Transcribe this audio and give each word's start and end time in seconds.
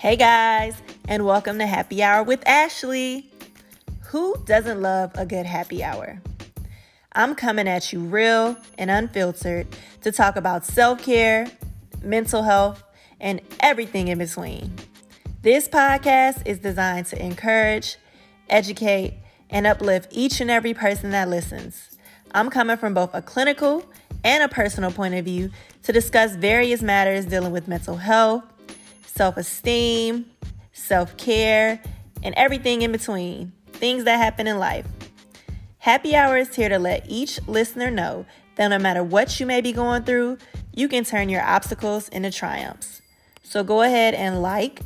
Hey 0.00 0.16
guys, 0.16 0.80
and 1.08 1.26
welcome 1.26 1.58
to 1.58 1.66
Happy 1.66 2.02
Hour 2.02 2.22
with 2.22 2.42
Ashley. 2.48 3.30
Who 4.04 4.34
doesn't 4.46 4.80
love 4.80 5.10
a 5.14 5.26
good 5.26 5.44
happy 5.44 5.84
hour? 5.84 6.22
I'm 7.12 7.34
coming 7.34 7.68
at 7.68 7.92
you 7.92 8.00
real 8.00 8.56
and 8.78 8.90
unfiltered 8.90 9.66
to 10.00 10.10
talk 10.10 10.36
about 10.36 10.64
self 10.64 11.02
care, 11.02 11.48
mental 12.02 12.44
health, 12.44 12.82
and 13.20 13.42
everything 13.60 14.08
in 14.08 14.16
between. 14.16 14.72
This 15.42 15.68
podcast 15.68 16.46
is 16.46 16.60
designed 16.60 17.04
to 17.08 17.22
encourage, 17.22 17.98
educate, 18.48 19.18
and 19.50 19.66
uplift 19.66 20.08
each 20.12 20.40
and 20.40 20.50
every 20.50 20.72
person 20.72 21.10
that 21.10 21.28
listens. 21.28 21.98
I'm 22.32 22.48
coming 22.48 22.78
from 22.78 22.94
both 22.94 23.10
a 23.12 23.20
clinical 23.20 23.84
and 24.24 24.42
a 24.42 24.48
personal 24.48 24.92
point 24.92 25.12
of 25.12 25.26
view 25.26 25.50
to 25.82 25.92
discuss 25.92 26.36
various 26.36 26.80
matters 26.80 27.26
dealing 27.26 27.52
with 27.52 27.68
mental 27.68 27.96
health, 27.96 28.44
self 29.20 29.36
esteem, 29.36 30.24
self 30.72 31.14
care, 31.18 31.78
and 32.22 32.34
everything 32.36 32.80
in 32.80 32.90
between 32.90 33.52
things 33.66 34.04
that 34.04 34.16
happen 34.16 34.46
in 34.46 34.58
life. 34.58 34.86
Happy 35.76 36.16
Hour 36.16 36.38
is 36.38 36.56
here 36.56 36.70
to 36.70 36.78
let 36.78 37.04
each 37.06 37.38
listener 37.46 37.90
know 37.90 38.24
that 38.56 38.68
no 38.68 38.78
matter 38.78 39.04
what 39.04 39.38
you 39.38 39.44
may 39.44 39.60
be 39.60 39.72
going 39.72 40.04
through, 40.04 40.38
you 40.72 40.88
can 40.88 41.04
turn 41.04 41.28
your 41.28 41.42
obstacles 41.42 42.08
into 42.08 42.30
triumphs. 42.30 43.02
So 43.42 43.62
go 43.62 43.82
ahead 43.82 44.14
and 44.14 44.40
like, 44.40 44.80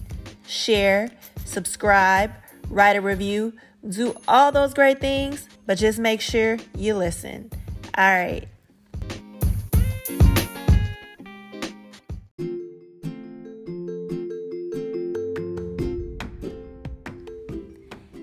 share, 0.48 1.12
subscribe, 1.45 2.32
write 2.69 2.96
a 2.96 3.01
review, 3.01 3.52
do 3.88 4.16
all 4.27 4.51
those 4.51 4.74
great 4.74 5.01
things, 5.01 5.48
but 5.65 5.79
just 5.79 6.01
make 6.01 6.21
sure 6.21 6.57
you 6.77 6.96
listen. 6.96 7.52
All 7.96 8.12
right. 8.12 8.48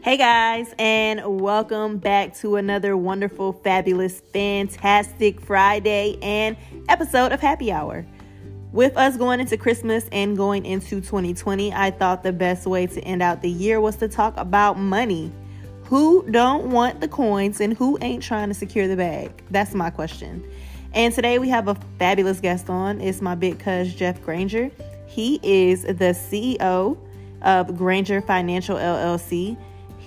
Hey 0.04 0.18
guys, 0.18 0.74
and 0.80 1.22
welcome 1.40 2.00
back 2.00 2.36
to 2.38 2.56
another 2.56 2.98
wonderful, 2.98 3.54
fabulous, 3.54 4.20
fantastic 4.20 5.40
Friday 5.40 6.18
and 6.24 6.58
episode 6.90 7.32
of 7.32 7.40
Happy 7.40 7.72
Hour. 7.72 8.04
With 8.72 8.98
us 8.98 9.16
going 9.16 9.40
into 9.40 9.58
Christmas 9.58 10.10
and 10.12 10.36
going 10.36 10.66
into 10.66 11.02
2020, 11.02 11.72
I 11.72 11.92
thought 11.92 12.24
the 12.24 12.34
best 12.34 12.66
way 12.66 12.88
to 12.88 13.02
end 13.02 13.22
out 13.22 13.44
the 13.44 13.50
year 13.52 13.80
was 13.80 13.96
to 13.98 14.08
talk 14.08 14.36
about 14.38 14.80
money. 14.80 15.32
Who 15.84 16.26
don't 16.32 16.72
want 16.72 17.00
the 17.00 17.08
coins 17.08 17.62
and 17.62 17.78
who 17.78 18.00
ain't 18.02 18.24
trying 18.24 18.48
to 18.48 18.56
secure 18.56 18.88
the 18.88 18.98
bag? 18.98 19.44
That's 19.52 19.76
my 19.76 19.92
question. 19.92 20.44
And 20.94 21.14
today 21.14 21.38
we 21.38 21.48
have 21.50 21.68
a 21.68 21.76
fabulous 22.00 22.40
guest 22.40 22.72
on. 22.72 23.02
It's 23.02 23.22
my 23.22 23.36
big 23.36 23.60
cuz 23.60 23.94
Jeff 23.94 24.20
Granger. 24.24 24.72
He 25.06 25.40
is 25.44 25.84
the 25.84 26.16
CEO 26.16 26.98
of 27.44 27.78
Granger 27.78 28.20
Financial 28.20 28.78
LLC 28.78 29.58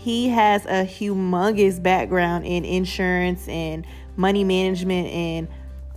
he 0.05 0.29
has 0.29 0.67
a 0.67 0.85
humongous 0.85 1.83
background 1.83 2.45
in 2.45 2.67
insurance 2.67 3.49
and 3.49 3.87
money 4.17 4.45
management 4.45 5.09
and 5.09 5.49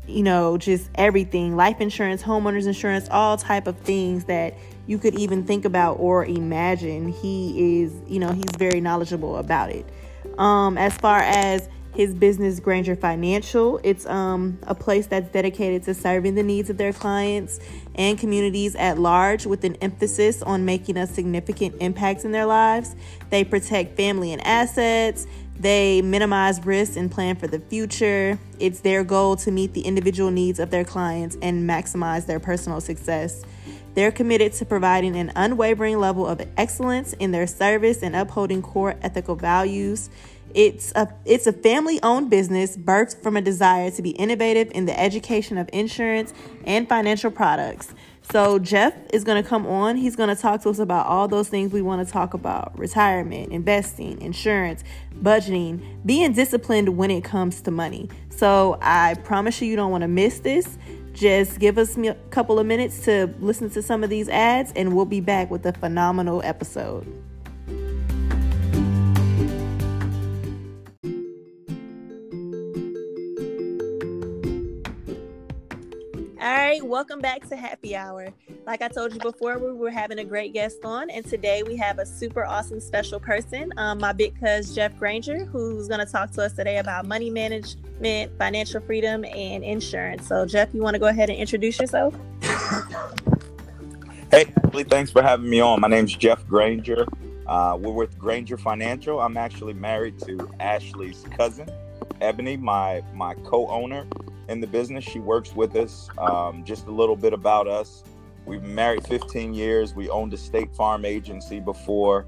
you 0.08 0.24
know 0.24 0.58
just 0.58 0.90
everything 0.96 1.58
life 1.58 1.82
insurance 1.82 2.24
homeowners 2.24 2.68
insurance 2.68 3.10
all 3.12 3.36
type 3.36 3.68
of 3.68 3.78
things 3.80 4.24
that 4.24 4.54
you 4.86 4.98
could 4.98 5.20
even 5.20 5.44
think 5.44 5.66
about 5.66 5.96
or 5.96 6.26
imagine. 6.26 7.10
He 7.10 7.82
is 7.82 7.92
you 8.08 8.20
know 8.20 8.32
he's 8.32 8.56
very 8.58 8.80
knowledgeable 8.80 9.36
about 9.36 9.72
it. 9.72 9.86
Um 10.38 10.78
as 10.78 10.96
far 10.96 11.20
as 11.20 11.68
his 11.98 12.14
business 12.14 12.60
Granger 12.60 12.96
Financial. 12.96 13.80
It's 13.84 14.06
um, 14.06 14.60
a 14.68 14.76
place 14.76 15.08
that's 15.08 15.32
dedicated 15.32 15.82
to 15.86 15.96
serving 15.96 16.36
the 16.36 16.44
needs 16.44 16.70
of 16.70 16.78
their 16.78 16.94
clients 16.94 17.60
and 17.96 18.20
communities 18.20 18.76
at 18.76 19.00
large 19.00 19.48
with 19.48 19.64
an 19.64 19.76
emphasis 19.78 20.44
on 20.44 20.64
making 20.64 20.96
a 20.96 21.08
significant 21.08 21.74
impact 21.82 22.24
in 22.24 22.32
their 22.32 22.46
lives. 22.46 22.96
They 23.32 23.44
protect 23.44 23.98
family 23.98 24.32
and 24.32 24.46
assets. 24.46 25.26
They 25.60 26.04
minimize 26.04 26.64
risks 26.64 26.98
and 26.98 27.10
plan 27.10 27.36
for 27.36 27.48
the 27.48 27.60
future. 27.60 28.38
It's 28.60 28.82
their 28.82 29.04
goal 29.04 29.36
to 29.38 29.50
meet 29.50 29.74
the 29.74 29.82
individual 29.82 30.30
needs 30.30 30.60
of 30.60 30.70
their 30.70 30.86
clients 30.86 31.36
and 31.42 31.68
maximize 31.68 32.28
their 32.28 32.40
personal 32.40 32.80
success. 32.80 33.44
They're 33.96 34.12
committed 34.12 34.54
to 34.54 34.66
providing 34.66 35.16
an 35.16 35.32
unwavering 35.36 36.00
level 36.00 36.28
of 36.28 36.48
excellence 36.58 37.14
in 37.14 37.32
their 37.32 37.48
service 37.48 38.04
and 38.04 38.16
upholding 38.16 38.62
core 38.62 38.96
ethical 39.02 39.36
values. 39.36 40.12
It's 40.58 40.92
a 40.96 41.08
it's 41.24 41.46
a 41.46 41.54
family-owned 41.54 42.32
business 42.32 42.76
birthed 42.76 43.22
from 43.22 43.38
a 43.38 43.42
desire 43.42 43.92
to 43.92 44.02
be 44.02 44.10
innovative 44.10 44.72
in 44.74 44.88
the 44.88 45.00
education 45.00 45.60
of 45.60 45.70
insurance 45.72 46.34
and 46.66 46.90
financial 46.90 47.30
products. 47.30 47.94
So 48.32 48.58
Jeff 48.58 48.96
is 49.14 49.24
going 49.24 49.42
to 49.42 49.48
come 49.48 49.68
on. 49.68 49.98
He's 49.98 50.16
going 50.16 50.36
to 50.36 50.42
talk 50.42 50.64
to 50.64 50.70
us 50.70 50.80
about 50.80 51.06
all 51.06 51.28
those 51.28 51.48
things 51.48 51.72
we 51.72 51.84
want 51.84 52.04
to 52.08 52.12
talk 52.12 52.34
about: 52.34 52.76
retirement, 52.76 53.52
investing, 53.52 54.20
insurance, 54.20 54.84
budgeting, 55.22 56.04
being 56.08 56.34
disciplined 56.34 56.98
when 56.98 57.12
it 57.12 57.24
comes 57.24 57.62
to 57.62 57.70
money. 57.70 58.10
So 58.30 58.80
I 58.82 59.14
promise 59.14 59.62
you 59.62 59.68
you 59.68 59.76
don't 59.76 59.92
want 59.92 60.02
to 60.02 60.08
miss 60.08 60.40
this. 60.40 60.80
Just 61.14 61.60
give 61.60 61.78
us 61.78 61.96
a 62.00 62.16
couple 62.32 62.58
of 62.58 62.66
minutes 62.66 63.02
to 63.02 63.32
listen 63.40 63.70
to 63.70 63.84
some 63.84 64.04
of 64.04 64.10
these 64.10 64.28
ads 64.28 64.72
and 64.76 64.96
we'll 64.96 65.06
be 65.06 65.22
back 65.22 65.52
with 65.52 65.64
a 65.68 65.74
phenomenal 65.74 66.42
episode. 66.44 67.06
All 76.48 76.54
right, 76.54 76.82
welcome 76.82 77.20
back 77.20 77.46
to 77.50 77.58
Happy 77.58 77.94
Hour. 77.94 78.30
Like 78.66 78.82
I 78.82 78.88
told 78.88 79.14
you 79.14 79.20
before, 79.20 79.60
we 79.60 79.74
were 79.74 79.90
having 79.90 80.20
a 80.20 80.24
great 80.24 80.54
guest 80.54 80.78
on, 80.86 81.10
and 81.10 81.26
today 81.26 81.62
we 81.62 81.76
have 81.76 82.00
a 82.00 82.06
super 82.06 82.46
awesome 82.46 82.80
special 82.80 83.20
person, 83.20 83.74
um, 83.76 83.98
my 83.98 84.14
big 84.14 84.40
cuz 84.40 84.74
Jeff 84.74 84.98
Granger, 84.98 85.44
who's 85.44 85.90
going 85.90 86.00
to 86.00 86.10
talk 86.10 86.32
to 86.32 86.44
us 86.44 86.54
today 86.54 86.78
about 86.78 87.06
money 87.06 87.30
management, 87.30 88.32
financial 88.40 88.80
freedom, 88.80 89.26
and 89.26 89.62
insurance. 89.62 90.26
So, 90.26 90.46
Jeff, 90.46 90.74
you 90.74 90.82
want 90.82 90.94
to 90.94 91.00
go 91.00 91.08
ahead 91.08 91.30
and 91.30 91.38
introduce 91.38 91.82
yourself? 91.82 92.16
Hey, 94.32 94.46
thanks 94.84 95.12
for 95.12 95.22
having 95.22 95.50
me 95.50 95.60
on. 95.60 95.82
My 95.82 95.90
name's 95.90 96.16
Jeff 96.16 96.48
Granger. 96.48 97.06
Uh, 97.46 97.78
we're 97.78 97.92
with 97.92 98.18
Granger 98.18 98.58
Financial. 98.58 99.20
I'm 99.20 99.36
actually 99.36 99.74
married 99.74 100.18
to 100.20 100.50
Ashley's 100.62 101.26
cousin, 101.36 101.70
Ebony, 102.22 102.56
my 102.56 103.04
my 103.14 103.34
co-owner 103.34 104.08
in 104.48 104.62
the 104.62 104.68
business. 104.68 105.04
She 105.04 105.20
works 105.20 105.56
with 105.56 105.76
us. 105.76 106.10
Um, 106.18 106.64
just 106.64 106.88
a 106.88 106.92
little 106.92 107.16
bit 107.16 107.34
about 107.34 107.68
us. 107.68 108.04
We've 108.46 108.62
been 108.62 108.76
married 108.76 109.06
15 109.06 109.54
years. 109.54 109.94
We 109.94 110.10
owned 110.10 110.34
a 110.34 110.38
state 110.38 110.74
farm 110.76 111.06
agency 111.06 111.60
before. 111.60 112.26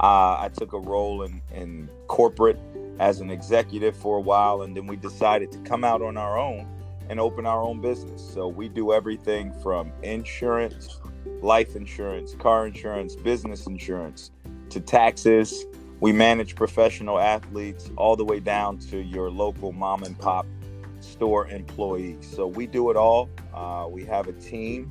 Uh, 0.00 0.36
I 0.38 0.50
took 0.54 0.72
a 0.72 0.78
role 0.78 1.22
in, 1.22 1.40
in 1.54 1.88
corporate 2.08 2.58
as 2.98 3.20
an 3.20 3.30
executive 3.30 3.96
for 3.96 4.18
a 4.18 4.20
while, 4.20 4.62
and 4.62 4.76
then 4.76 4.86
we 4.86 4.96
decided 4.96 5.50
to 5.52 5.58
come 5.60 5.84
out 5.84 6.02
on 6.02 6.16
our 6.16 6.38
own 6.38 6.66
and 7.08 7.18
open 7.18 7.46
our 7.46 7.62
own 7.62 7.80
business. 7.80 8.22
So 8.22 8.48
we 8.48 8.68
do 8.68 8.92
everything 8.92 9.52
from 9.62 9.92
insurance, 10.02 11.00
life 11.40 11.74
insurance, 11.74 12.34
car 12.34 12.66
insurance, 12.66 13.16
business 13.16 13.66
insurance, 13.66 14.30
to 14.70 14.80
taxes. 14.80 15.64
We 16.00 16.12
manage 16.12 16.54
professional 16.54 17.18
athletes 17.18 17.90
all 17.96 18.16
the 18.16 18.24
way 18.24 18.40
down 18.40 18.78
to 18.90 18.98
your 18.98 19.30
local 19.30 19.72
mom 19.72 20.02
and 20.02 20.18
pop 20.18 20.46
store 21.22 21.46
employees. 21.46 22.28
So 22.34 22.48
we 22.48 22.66
do 22.66 22.90
it 22.90 22.96
all. 22.96 23.30
Uh, 23.54 23.86
we 23.88 24.04
have 24.06 24.26
a 24.26 24.32
team. 24.32 24.90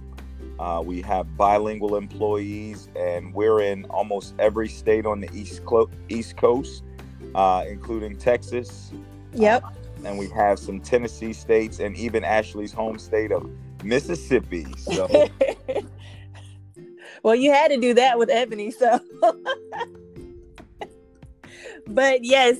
Uh, 0.59 0.81
we 0.83 1.01
have 1.01 1.35
bilingual 1.35 1.97
employees, 1.97 2.87
and 2.95 3.33
we're 3.33 3.59
in 3.59 3.83
almost 3.85 4.33
every 4.39 4.69
state 4.69 5.05
on 5.05 5.19
the 5.19 5.29
east 5.33 5.65
Clo- 5.65 5.89
East 6.07 6.37
Coast, 6.37 6.83
uh, 7.35 7.65
including 7.67 8.17
Texas. 8.17 8.93
Yep. 9.33 9.65
Uh, 9.65 9.71
and 10.05 10.17
we 10.17 10.29
have 10.29 10.57
some 10.57 10.79
Tennessee 10.79 11.33
states, 11.33 11.79
and 11.79 11.97
even 11.97 12.23
Ashley's 12.23 12.71
home 12.71 12.97
state 12.97 13.33
of 13.33 13.49
Mississippi. 13.83 14.65
So. 14.77 15.09
well, 17.23 17.35
you 17.35 17.51
had 17.51 17.71
to 17.71 17.77
do 17.77 17.93
that 17.95 18.17
with 18.17 18.29
Ebony, 18.29 18.71
so. 18.71 19.01
but 21.87 22.23
yes, 22.23 22.57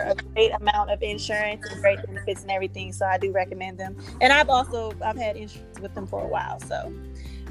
a 0.00 0.14
great 0.34 0.52
amount 0.52 0.90
of 0.90 1.02
insurance 1.02 1.66
and 1.70 1.80
great 1.80 2.04
benefits 2.06 2.42
and 2.42 2.50
everything. 2.50 2.92
So 2.92 3.06
I 3.06 3.18
do 3.18 3.32
recommend 3.32 3.78
them. 3.78 3.96
And 4.20 4.32
I've 4.32 4.48
also 4.48 4.92
I've 5.04 5.16
had 5.16 5.36
insurance 5.36 5.80
with 5.80 5.94
them 5.94 6.06
for 6.06 6.22
a 6.22 6.26
while. 6.26 6.60
So, 6.60 6.92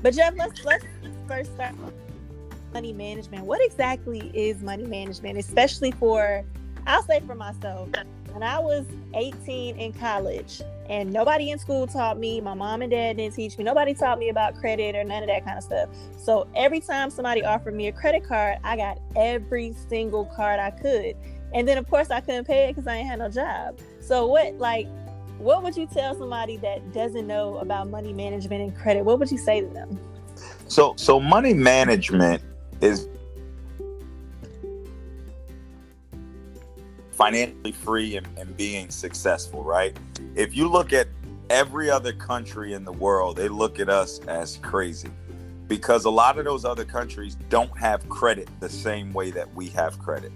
but 0.02 0.14
Jeff, 0.14 0.36
let's 0.38 0.64
let's 0.66 0.86
first 1.28 1.54
start 1.54 1.76
money 2.74 2.94
management. 2.94 3.46
What 3.46 3.64
exactly 3.64 4.32
is 4.34 4.62
money 4.62 4.86
management, 4.86 5.38
especially 5.38 5.92
for 5.92 6.44
I'll 6.88 7.04
say 7.04 7.22
for 7.26 7.36
myself. 7.36 7.90
When 8.32 8.44
I 8.44 8.60
was 8.60 8.86
18 9.14 9.78
in 9.78 9.92
college, 9.92 10.62
and 10.92 11.12
nobody 11.14 11.52
in 11.52 11.58
school 11.58 11.88
taught 11.88 12.20
me, 12.20 12.42
my 12.42 12.54
mom 12.54 12.82
and 12.82 12.92
dad 12.92 13.16
didn't 13.16 13.34
teach 13.34 13.58
me, 13.58 13.64
nobody 13.64 13.94
taught 13.94 14.20
me 14.20 14.28
about 14.28 14.56
credit 14.56 14.94
or 14.94 15.06
none 15.06 15.24
of 15.24 15.30
that 15.30 15.46
kind 15.46 15.58
of 15.58 15.64
stuff. 15.64 15.90
So 16.18 16.48
every 16.54 16.82
time 16.82 17.10
somebody 17.10 17.46
offered 17.46 17.76
me 17.76 17.88
a 17.88 17.94
credit 17.94 18.28
card, 18.28 18.58
I 18.66 18.76
got 18.76 19.00
every 19.16 19.74
single 19.88 20.26
card 20.26 20.60
I 20.60 20.72
could. 20.72 21.16
And 21.54 21.68
then 21.68 21.78
of 21.78 21.90
course 21.90 22.12
I 22.12 22.22
couldn't 22.22 22.46
pay 22.46 22.70
it 22.70 22.76
because 22.76 22.88
I 22.88 22.98
ain't 22.98 23.08
had 23.08 23.20
no 23.20 23.30
job. 23.30 23.80
So 24.00 24.28
what 24.28 24.56
like 24.56 24.88
what 25.38 25.64
would 25.64 25.76
you 25.76 25.88
tell 25.88 26.16
somebody 26.16 26.58
that 26.58 26.94
doesn't 26.94 27.26
know 27.26 27.58
about 27.58 27.90
money 27.90 28.14
management 28.14 28.62
and 28.62 28.78
credit? 28.78 29.04
What 29.04 29.18
would 29.20 29.32
you 29.32 29.40
say 29.40 29.62
to 29.62 29.68
them? 29.68 30.00
So, 30.68 30.94
so 30.98 31.20
money 31.20 31.54
management 31.54 32.44
is 32.80 33.08
financially 37.12 37.72
free 37.72 38.18
and, 38.18 38.28
and 38.38 38.56
being 38.56 38.90
successful, 38.90 39.64
right? 39.64 39.98
If 40.36 40.56
you 40.56 40.68
look 40.68 40.94
at 40.94 41.08
every 41.50 41.90
other 41.90 42.14
country 42.14 42.74
in 42.74 42.86
the 42.86 42.94
world, 42.94 43.36
they 43.36 43.50
look 43.50 43.80
at 43.80 43.90
us 43.90 44.20
as 44.28 44.58
crazy 44.58 45.10
because 45.68 46.06
a 46.06 46.10
lot 46.10 46.38
of 46.38 46.46
those 46.46 46.66
other 46.66 46.86
countries 46.86 47.36
don't 47.50 47.76
have 47.78 48.08
credit 48.10 48.48
the 48.60 48.70
same 48.70 49.12
way 49.12 49.32
that 49.32 49.54
we 49.56 49.68
have 49.70 49.98
credit. 50.00 50.32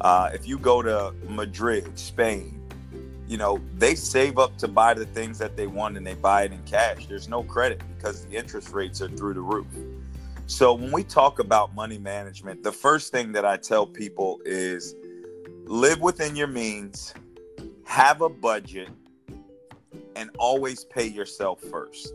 Uh, 0.00 0.30
if 0.32 0.46
you 0.46 0.58
go 0.58 0.82
to 0.82 1.14
Madrid, 1.28 1.98
Spain, 1.98 2.60
you 3.26 3.38
know, 3.38 3.60
they 3.78 3.94
save 3.94 4.38
up 4.38 4.56
to 4.58 4.68
buy 4.68 4.94
the 4.94 5.06
things 5.06 5.38
that 5.38 5.56
they 5.56 5.66
want 5.66 5.96
and 5.96 6.06
they 6.06 6.14
buy 6.14 6.42
it 6.42 6.52
in 6.52 6.62
cash. 6.64 7.06
There's 7.06 7.28
no 7.28 7.42
credit 7.42 7.80
because 7.96 8.26
the 8.26 8.36
interest 8.36 8.72
rates 8.72 9.00
are 9.00 9.08
through 9.08 9.34
the 9.34 9.40
roof. 9.40 9.66
So 10.46 10.74
when 10.74 10.92
we 10.92 11.04
talk 11.04 11.38
about 11.38 11.74
money 11.74 11.98
management, 11.98 12.62
the 12.62 12.72
first 12.72 13.12
thing 13.12 13.32
that 13.32 13.46
I 13.46 13.56
tell 13.56 13.86
people 13.86 14.40
is 14.44 14.94
live 15.64 16.00
within 16.00 16.36
your 16.36 16.48
means, 16.48 17.14
have 17.86 18.20
a 18.20 18.28
budget, 18.28 18.90
and 20.16 20.30
always 20.38 20.84
pay 20.84 21.06
yourself 21.06 21.60
first. 21.62 22.12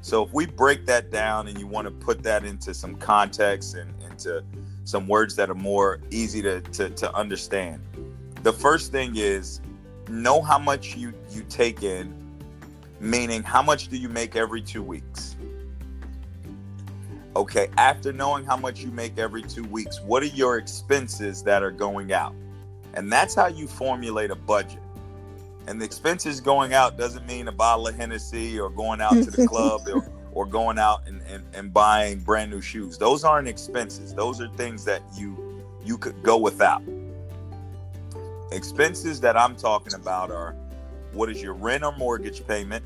So 0.00 0.24
if 0.24 0.32
we 0.32 0.46
break 0.46 0.86
that 0.86 1.10
down 1.10 1.48
and 1.48 1.58
you 1.58 1.66
want 1.66 1.86
to 1.86 1.90
put 1.90 2.22
that 2.22 2.44
into 2.44 2.72
some 2.72 2.94
context 2.96 3.74
and 3.74 3.92
into 4.04 4.44
some 4.88 5.06
words 5.06 5.36
that 5.36 5.50
are 5.50 5.54
more 5.54 6.00
easy 6.10 6.40
to, 6.40 6.62
to, 6.62 6.88
to 6.88 7.14
understand, 7.14 7.82
the 8.42 8.52
first 8.52 8.90
thing 8.90 9.12
is 9.16 9.60
know 10.08 10.40
how 10.40 10.58
much 10.58 10.96
you 10.96 11.12
you 11.30 11.42
take 11.50 11.82
in 11.82 12.14
meaning 12.98 13.42
how 13.42 13.60
much 13.60 13.88
do 13.88 13.98
you 13.98 14.08
make 14.08 14.34
every 14.34 14.62
two 14.62 14.82
weeks? 14.82 15.36
Okay 17.36 17.68
after 17.76 18.14
knowing 18.14 18.46
how 18.46 18.56
much 18.56 18.80
you 18.80 18.90
make 18.90 19.18
every 19.18 19.42
two 19.42 19.64
weeks 19.64 20.00
what 20.00 20.22
are 20.22 20.26
your 20.26 20.56
expenses 20.56 21.42
that 21.42 21.62
are 21.62 21.70
going 21.70 22.10
out? 22.14 22.34
And 22.94 23.12
that's 23.12 23.34
how 23.34 23.48
you 23.48 23.66
formulate 23.66 24.30
a 24.30 24.36
budget. 24.36 24.80
And 25.66 25.78
the 25.78 25.84
expenses 25.84 26.40
going 26.40 26.72
out 26.72 26.96
doesn't 26.96 27.26
mean 27.26 27.48
a 27.48 27.52
bottle 27.52 27.88
of 27.88 27.94
hennessy 27.94 28.58
or 28.58 28.70
going 28.70 29.02
out 29.02 29.12
to 29.12 29.30
the 29.30 29.46
club 29.46 29.82
or, 29.86 30.10
or 30.38 30.46
going 30.46 30.78
out 30.78 31.00
and, 31.06 31.20
and, 31.22 31.44
and 31.54 31.72
buying 31.72 32.20
brand 32.20 32.50
new 32.50 32.60
shoes 32.60 32.96
those 32.96 33.24
aren't 33.24 33.48
expenses 33.48 34.14
those 34.14 34.40
are 34.40 34.48
things 34.50 34.84
that 34.84 35.02
you 35.16 35.62
you 35.84 35.98
could 35.98 36.22
go 36.22 36.36
without 36.36 36.82
Expenses 38.50 39.20
that 39.20 39.36
I'm 39.36 39.56
talking 39.56 39.92
about 39.92 40.30
are 40.30 40.54
what 41.12 41.30
is 41.30 41.42
your 41.42 41.52
rent 41.52 41.84
or 41.84 41.92
mortgage 41.96 42.46
payment? 42.46 42.82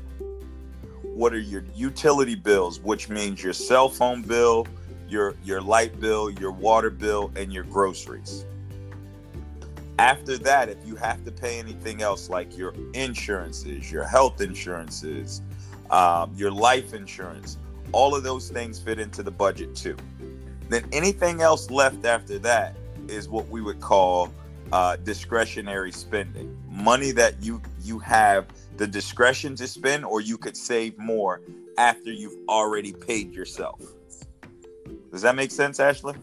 What 1.03 1.33
are 1.33 1.39
your 1.39 1.63
utility 1.73 2.35
bills, 2.35 2.81
which 2.81 3.07
means 3.07 3.41
your 3.41 3.53
cell 3.53 3.87
phone 3.87 4.23
bill, 4.23 4.67
your 5.07 5.35
your 5.43 5.61
light 5.61 5.99
bill, 6.01 6.29
your 6.29 6.51
water 6.51 6.89
bill, 6.89 7.31
and 7.37 7.53
your 7.53 7.63
groceries. 7.63 8.45
After 9.99 10.37
that, 10.39 10.67
if 10.67 10.77
you 10.85 10.95
have 10.95 11.23
to 11.23 11.31
pay 11.31 11.59
anything 11.59 12.01
else 12.01 12.29
like 12.29 12.57
your 12.57 12.73
insurances, 12.93 13.89
your 13.89 14.03
health 14.03 14.41
insurances, 14.41 15.41
um, 15.89 16.33
your 16.35 16.51
life 16.51 16.93
insurance, 16.93 17.57
all 17.91 18.15
of 18.15 18.23
those 18.23 18.49
things 18.49 18.79
fit 18.79 18.99
into 18.99 19.23
the 19.23 19.31
budget 19.31 19.75
too. 19.75 19.95
Then 20.69 20.85
anything 20.91 21.41
else 21.41 21.69
left 21.69 22.05
after 22.05 22.39
that 22.39 22.75
is 23.07 23.29
what 23.29 23.47
we 23.49 23.61
would 23.61 23.79
call 23.79 24.31
uh, 24.71 24.95
discretionary 24.97 25.91
spending, 25.91 26.57
money 26.69 27.11
that 27.11 27.41
you 27.43 27.61
you 27.83 27.99
have 27.99 28.47
the 28.77 28.87
discretion 28.87 29.55
to 29.57 29.67
spend, 29.67 30.03
or 30.03 30.21
you 30.21 30.37
could 30.37 30.57
save 30.57 30.97
more 30.97 31.41
after 31.77 32.11
you've 32.11 32.37
already 32.49 32.91
paid 32.91 33.33
yourself. 33.33 33.79
Does 35.11 35.21
that 35.21 35.35
make 35.35 35.51
sense, 35.51 35.79
Ashley? 35.79 36.15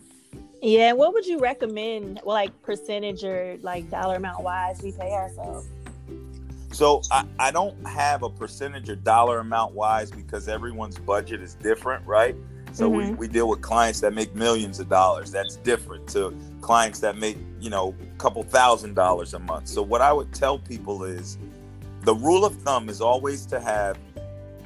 Yeah. 0.61 0.93
What 0.95 1.13
would 1.13 1.27
you 1.27 1.39
recommend, 1.39 2.21
like 2.25 2.51
percentage 2.63 3.23
or 3.23 3.57
like 3.63 3.89
dollar 3.89 4.17
amount 4.17 4.43
wise, 4.43 4.83
we 4.83 4.93
pay 4.93 5.13
ourselves? 5.13 5.69
So 6.73 7.03
I, 7.11 7.25
I 7.39 7.51
don't 7.51 7.87
have 7.87 8.23
a 8.23 8.31
percentage 8.31 8.89
or 8.89 8.97
dollar 8.97 9.41
amount 9.41 9.75
wise 9.75 10.11
because 10.11 10.49
everyone's 10.49 10.99
budget 10.99 11.41
is 11.41 11.55
different, 11.55 12.07
right? 12.07 12.37
So 12.73 12.89
mm-hmm. 12.89 13.11
we, 13.11 13.15
we 13.15 13.29
deal 13.29 13.49
with 13.49 13.61
clients 13.61 14.01
that 14.01 14.15
make 14.15 14.35
millions 14.35 14.79
of 14.79 14.89
dollars. 14.89 15.33
That's 15.33 15.57
different 15.57 16.09
to 16.11 16.37
clients 16.61 17.01
that 17.01 17.19
make, 17.19 17.37
you 17.61 17.71
know, 17.71 17.95
a 18.01 18.19
couple 18.19 18.43
thousand 18.45 18.95
dollars 18.95 19.35
a 19.35 19.39
month. 19.41 19.69
So 19.69 19.83
what 19.83 20.01
I 20.01 20.13
would 20.13 20.33
tell 20.33 20.59
people 20.59 21.03
is 21.05 21.39
the 22.03 22.15
rule 22.15 22.45
of 22.45 22.55
thumb 22.63 22.89
is 22.89 23.01
always 23.01 23.45
to 23.47 23.61
have 23.61 23.99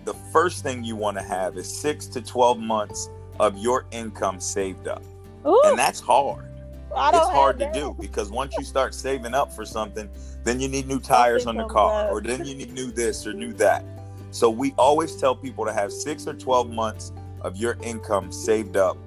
the 0.04 0.14
first 0.32 0.62
thing 0.62 0.84
you 0.84 0.96
want 0.96 1.16
to 1.16 1.22
have 1.22 1.56
is 1.56 1.74
6 1.80 2.06
to 2.08 2.20
12 2.20 2.58
months 2.58 3.08
of 3.40 3.56
your 3.56 3.86
income 3.90 4.38
saved 4.38 4.86
up. 4.86 5.02
Ooh. 5.46 5.60
And 5.64 5.78
that's 5.78 6.00
hard. 6.00 6.44
it's 6.90 7.28
hard 7.30 7.58
to 7.58 7.70
do 7.72 7.96
because 7.98 8.30
once 8.30 8.54
you 8.58 8.64
start 8.64 8.94
saving 8.94 9.34
up 9.34 9.52
for 9.52 9.64
something, 9.64 10.08
then 10.44 10.60
you 10.60 10.68
need 10.68 10.86
new 10.86 11.00
tires 11.00 11.46
on 11.46 11.56
the 11.56 11.64
car, 11.64 12.08
or 12.10 12.20
then 12.20 12.44
you 12.44 12.54
need 12.54 12.72
new 12.72 12.90
this 12.90 13.26
or 13.26 13.32
new 13.32 13.52
that. 13.54 13.84
So 14.30 14.50
we 14.50 14.72
always 14.76 15.16
tell 15.16 15.34
people 15.34 15.64
to 15.64 15.72
have 15.72 15.92
six 15.92 16.26
or 16.26 16.34
12 16.34 16.70
months 16.70 17.12
of 17.40 17.56
your 17.56 17.78
income 17.82 18.30
saved 18.30 18.76
up 18.76 18.98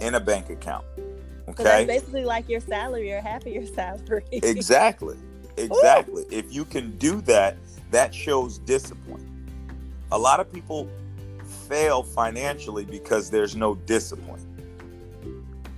in 0.00 0.16
a 0.16 0.20
bank 0.20 0.50
account. 0.50 0.84
Okay. 1.48 1.56
So 1.56 1.64
that's 1.64 1.86
basically 1.86 2.24
like 2.24 2.48
your 2.48 2.60
salary 2.60 3.12
or 3.12 3.20
half 3.20 3.46
of 3.46 3.52
your 3.52 3.66
salary. 3.74 4.24
exactly. 4.30 5.16
Exactly. 5.56 6.22
Ooh. 6.22 6.28
If 6.30 6.52
you 6.52 6.64
can 6.64 6.96
do 6.98 7.20
that, 7.22 7.56
that 7.90 8.14
shows 8.14 8.58
discipline. 8.58 9.28
A 10.10 10.18
lot 10.18 10.40
of 10.40 10.52
people 10.52 10.88
fail 11.68 12.02
financially 12.02 12.84
because 12.84 13.30
there's 13.30 13.54
no 13.54 13.74
discipline. 13.74 14.40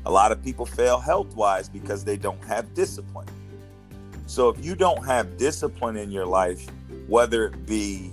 A 0.07 0.11
lot 0.11 0.33
of 0.33 0.43
people 0.43 0.65
fail 0.65 1.01
health 1.01 1.35
wise 1.35 1.69
because 1.69 2.05
they 2.05 2.17
don't 2.17 2.43
have 2.45 2.73
discipline. 2.75 3.27
So 4.27 4.49
if 4.49 4.65
you 4.65 4.75
don't 4.75 5.05
have 5.05 5.37
discipline 5.37 5.97
in 5.97 6.11
your 6.11 6.27
life, 6.27 6.67
whether 7.07 7.47
it 7.47 7.67
be 7.67 8.13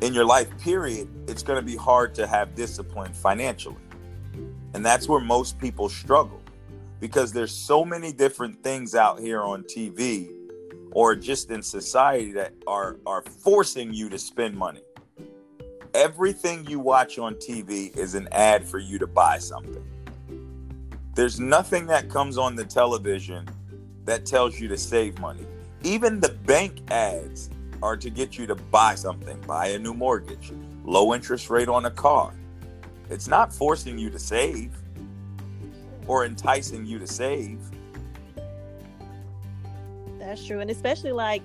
in 0.00 0.14
your 0.14 0.24
life, 0.24 0.48
period, 0.58 1.08
it's 1.28 1.42
going 1.42 1.58
to 1.58 1.64
be 1.64 1.76
hard 1.76 2.14
to 2.14 2.26
have 2.26 2.54
discipline 2.54 3.12
financially. 3.12 3.76
And 4.74 4.84
that's 4.84 5.08
where 5.08 5.20
most 5.20 5.58
people 5.58 5.88
struggle 5.88 6.40
because 7.00 7.32
there's 7.32 7.52
so 7.52 7.84
many 7.84 8.12
different 8.12 8.62
things 8.62 8.94
out 8.94 9.20
here 9.20 9.42
on 9.42 9.64
TV 9.64 10.30
or 10.92 11.14
just 11.14 11.50
in 11.50 11.62
society 11.62 12.32
that 12.32 12.52
are 12.66 12.96
are 13.06 13.22
forcing 13.22 13.92
you 13.92 14.08
to 14.08 14.18
spend 14.18 14.56
money. 14.56 14.82
Everything 15.94 16.66
you 16.66 16.78
watch 16.78 17.18
on 17.18 17.34
TV 17.34 17.94
is 17.96 18.14
an 18.14 18.28
ad 18.32 18.66
for 18.66 18.78
you 18.78 18.98
to 18.98 19.06
buy 19.06 19.38
something. 19.38 19.84
There's 21.14 21.38
nothing 21.38 21.86
that 21.88 22.08
comes 22.08 22.38
on 22.38 22.56
the 22.56 22.64
television 22.64 23.46
that 24.04 24.24
tells 24.24 24.58
you 24.58 24.68
to 24.68 24.78
save 24.78 25.18
money. 25.18 25.46
Even 25.84 26.20
the 26.20 26.28
bank 26.28 26.78
ads 26.90 27.50
are 27.82 27.96
to 27.96 28.08
get 28.08 28.38
you 28.38 28.46
to 28.46 28.54
buy 28.54 28.94
something, 28.94 29.40
buy 29.46 29.68
a 29.68 29.78
new 29.78 29.92
mortgage, 29.92 30.52
low 30.84 31.12
interest 31.12 31.50
rate 31.50 31.68
on 31.68 31.86
a 31.86 31.90
car. 31.90 32.32
It's 33.10 33.26
not 33.26 33.52
forcing 33.52 33.98
you 33.98 34.08
to 34.10 34.18
save 34.18 34.72
or 36.06 36.24
enticing 36.24 36.86
you 36.86 36.98
to 37.00 37.06
save. 37.06 37.58
That's 40.18 40.46
true. 40.46 40.60
And 40.60 40.70
especially 40.70 41.12
like 41.12 41.42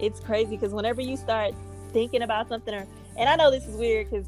it's 0.00 0.18
crazy 0.18 0.56
because 0.56 0.72
whenever 0.72 1.00
you 1.00 1.16
start 1.16 1.54
thinking 1.92 2.22
about 2.22 2.48
something 2.48 2.74
or 2.74 2.86
and 3.16 3.28
I 3.28 3.36
know 3.36 3.50
this 3.50 3.66
is 3.66 3.76
weird 3.76 4.10
because 4.10 4.26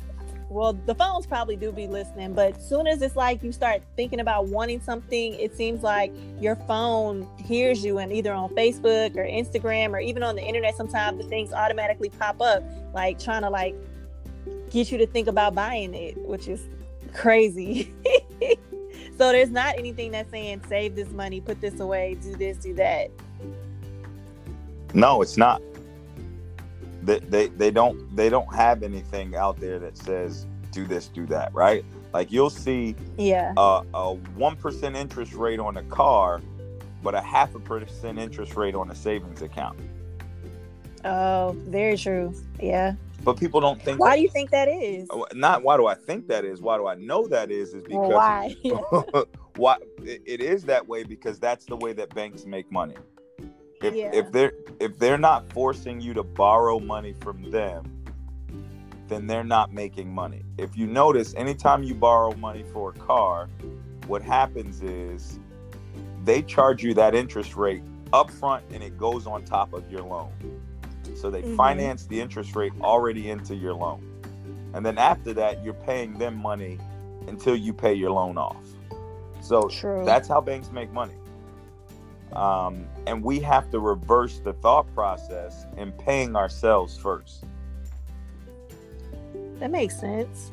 well 0.49 0.73
the 0.73 0.95
phones 0.95 1.27
probably 1.27 1.57
do 1.57 1.71
be 1.71 1.87
listening 1.87 2.33
but 2.33 2.61
soon 2.61 2.87
as 2.87 3.03
it's 3.03 3.17
like 3.17 3.43
you 3.43 3.53
start 3.53 3.83
thinking 3.97 4.21
about 4.21 4.47
wanting 4.47 4.81
something 4.81 5.35
it 5.35 5.55
seems 5.55 5.83
like 5.83 6.13
your 6.41 6.57
phone 6.57 7.29
hears 7.39 7.85
you 7.85 7.99
and 7.99 8.13
either 8.13 8.33
on 8.33 8.49
facebook 8.51 9.15
or 9.17 9.25
instagram 9.25 9.91
or 9.91 10.01
even 10.01 10.23
on 10.23 10.35
the 10.35 10.43
internet 10.43 10.75
sometimes 10.75 11.19
the 11.19 11.29
things 11.29 11.53
automatically 11.53 12.09
pop 12.09 12.41
up 12.41 12.63
like 12.95 13.19
trying 13.19 13.43
to 13.43 13.51
like 13.51 13.75
get 14.71 14.91
you 14.91 14.99
to 14.99 15.07
think 15.07 15.29
about 15.29 15.55
buying 15.55 15.95
it 15.95 16.17
which 16.27 16.49
is 16.49 16.67
crazy. 17.15 17.93
So 19.19 19.33
there's 19.33 19.51
not 19.51 19.77
anything 19.77 20.13
that's 20.13 20.31
saying 20.31 20.63
save 20.69 20.95
this 20.95 21.11
money 21.11 21.41
put 21.41 21.61
this 21.61 21.81
away 21.81 22.17
do 22.23 22.37
this 22.37 22.57
do 22.59 22.73
that. 22.75 23.11
No 24.95 25.23
it's 25.23 25.37
not 25.37 25.61
they, 27.09 27.19
they 27.21 27.49
they 27.49 27.71
don't 27.71 28.15
they 28.15 28.29
don't 28.29 28.55
have 28.55 28.83
anything 28.83 29.35
out 29.35 29.59
there 29.59 29.79
that 29.79 29.97
says 29.97 30.47
do 30.73 30.87
this 30.87 31.09
do 31.09 31.27
that 31.27 31.53
right? 31.55 31.85
Like 32.13 32.31
you'll 32.31 32.51
see 32.51 32.95
yeah. 33.17 33.53
a, 33.57 33.83
a 33.95 34.17
1% 34.17 34.97
interest 34.97 35.33
rate 35.33 35.59
on 35.59 35.79
a 35.79 35.83
car 35.85 36.43
but 37.03 37.15
a 37.15 37.21
half 37.21 37.55
a 37.55 37.61
percent 37.61 38.19
interest 38.19 38.57
rate 38.57 38.75
on 38.75 38.91
a 38.91 38.95
savings 38.95 39.41
account. 39.41 39.79
Oh 41.05 41.57
very 41.67 41.97
true. 41.97 42.35
Yeah. 42.61 42.95
But 43.25 43.39
people 43.39 43.61
don't 43.61 43.81
think 43.83 43.99
why 43.99 44.11
that, 44.11 44.17
do 44.17 44.23
you 44.23 44.29
think 44.29 44.51
that 44.51 44.69
is? 44.69 45.09
Oh, 45.11 45.27
not 45.35 45.63
why 45.63 45.77
do 45.77 45.87
i 45.87 45.95
think 45.95 46.29
that 46.29 46.45
is 46.45 46.61
why 46.61 46.77
do 46.77 46.87
i 46.87 46.95
know 46.95 47.27
that 47.29 47.51
is 47.51 47.75
is 47.75 47.83
because 47.83 48.13
why? 48.13 48.55
why 49.57 49.77
it, 50.03 50.23
it 50.27 50.41
is 50.41 50.65
that 50.65 50.87
way 50.87 51.05
because 51.05 51.39
that's 51.39 51.65
the 51.65 51.77
way 51.77 51.93
that 51.95 52.15
banks 52.15 52.45
make 52.45 52.71
money 52.71 52.95
If 53.81 53.95
Yeah. 53.95 54.11
if 54.13 54.33
they're 54.33 54.53
if 54.81 54.99
they're 54.99 55.19
not 55.19 55.51
forcing 55.53 56.01
you 56.01 56.15
to 56.15 56.23
borrow 56.23 56.79
money 56.79 57.13
from 57.13 57.51
them, 57.51 57.85
then 59.09 59.27
they're 59.27 59.45
not 59.45 59.73
making 59.73 60.13
money. 60.13 60.45
If 60.57 60.77
you 60.77 60.87
notice, 60.87 61.35
anytime 61.35 61.83
you 61.83 61.95
borrow 61.95 62.35
money 62.35 62.65
for 62.73 62.91
a 62.91 62.93
car, 62.93 63.49
what 64.07 64.23
happens 64.23 64.83
is 64.83 65.41
they 66.25 66.43
charge 66.43 66.83
you 66.83 66.95
that 66.95 67.15
interest 67.15 67.57
rate 67.57 67.83
up 68.13 68.31
front 68.31 68.65
and 68.73 68.83
it 68.83 68.97
goes 68.99 69.27
on 69.27 69.45
top 69.45 69.73
of 69.73 69.91
your 69.91 70.03
loan. 70.03 70.33
So 71.15 71.31
they 71.31 71.43
Mhm. 71.43 71.57
finance 71.57 72.07
the 72.07 72.21
interest 72.21 72.55
rate 72.55 72.73
already 72.81 73.31
into 73.31 73.55
your 73.55 73.75
loan. 73.75 74.01
And 74.75 74.85
then 74.85 74.99
after 74.99 75.33
that, 75.35 75.65
you're 75.65 75.75
paying 75.75 76.19
them 76.19 76.37
money 76.37 76.79
until 77.27 77.57
you 77.57 77.73
pay 77.73 77.95
your 77.95 78.11
loan 78.11 78.39
off. 78.39 78.57
So 79.41 79.69
True. 79.69 80.05
that's 80.05 80.29
how 80.29 80.41
banks 80.41 80.71
make 80.71 80.93
money. 80.93 81.15
Um, 82.33 82.87
and 83.07 83.23
we 83.23 83.41
have 83.41 83.71
to 83.71 83.81
reverse 83.81 84.41
the 84.41 84.53
thought 84.55 84.93
process 84.95 85.67
in 85.77 85.93
paying 85.93 86.37
ourselves 86.37 86.97
first. 86.97 87.45
That 89.59 89.71
makes 89.71 89.99
sense. 89.99 90.51